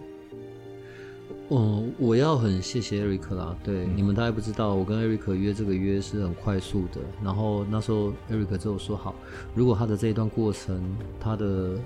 [1.51, 3.57] 嗯，我要很谢谢 Eric 啦。
[3.63, 7.01] 对，嗯、你们大概不知道，我跟 Eric 约这个约是很快速的。
[7.23, 9.15] 然后那时候艾瑞克就说好，
[9.55, 10.83] 如果他的这一段过程，
[11.21, 11.79] 他的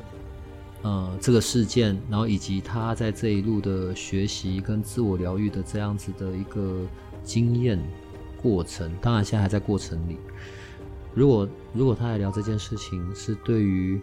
[0.84, 6.86] 呃这个事件，然后以及他在这一路的学习跟自我疗愈的这样子的一个
[7.24, 7.76] 经验
[8.40, 10.16] 过程，当然现在还在过程里。
[11.12, 14.00] 如果如果他来聊这件事情，是对于。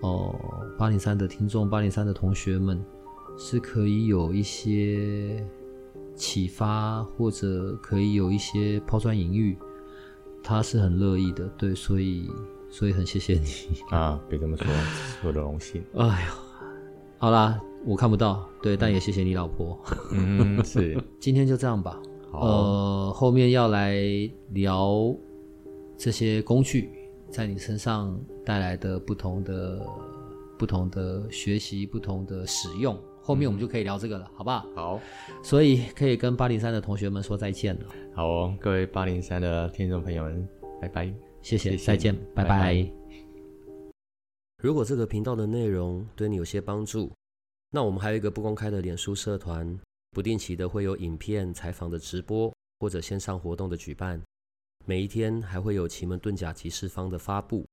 [0.00, 0.38] 哦，
[0.76, 2.84] 八零三的听众，八零三的同学们，
[3.38, 5.42] 是可以有一些
[6.14, 9.56] 启发，或者可以有一些抛砖引玉，
[10.42, 12.28] 他是很乐意的，对，所以
[12.76, 13.46] 所以很谢谢你
[13.90, 14.66] 啊，别这么说，
[15.22, 15.80] 我的荣幸。
[15.94, 16.32] 哎呦，
[17.18, 19.78] 好啦，我看不到，对，但也谢谢你老婆。
[20.10, 22.02] 嗯，是， 今天就这样吧。
[22.32, 23.94] 好，呃，后面要来
[24.50, 25.14] 聊
[25.96, 26.90] 这些工具。
[27.30, 29.80] 在你身上带来的不同的、
[30.58, 34.66] 不同的学习、不同的使用，后面我们就可以聊这个了，好不好？
[34.74, 35.00] 好，
[35.42, 37.86] 所以可以跟八零三的同学们说再见了。
[38.14, 40.48] 好哦，各位八零三的听众朋友们，
[40.80, 41.12] 拜拜，
[41.44, 42.48] 谢谢，谢谢再见，拜拜。
[42.48, 42.92] 拜拜。
[44.62, 47.12] 如果这个频道的内容对你有些帮助，
[47.68, 49.78] 那我们还有一个不公开的脸书社团，
[50.12, 54.18] 不定期的会有影片、采访的直播或者线上活动的举办。
[54.86, 57.66] 每一天还会有奇门遁甲集市方的发布，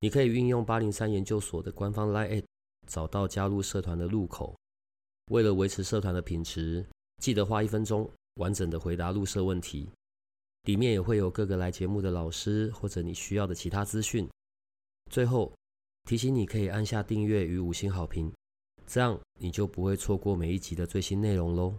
[0.00, 2.42] 你可以运用八零三研究所的官方 LINE@
[2.86, 4.56] 找到加入社团的入口。
[5.26, 6.82] 为了维持社团的品质，
[7.18, 9.86] 记得花一分钟完整的回答入社问题。
[10.66, 14.28] 里面也会有各个来节目的老师或者你需要的其他资讯。
[15.10, 15.52] 最后，
[16.08, 18.32] 提醒你可以按下订阅与五星好评，
[18.84, 21.74] 这样你就不会错过每一集的最新内容喽。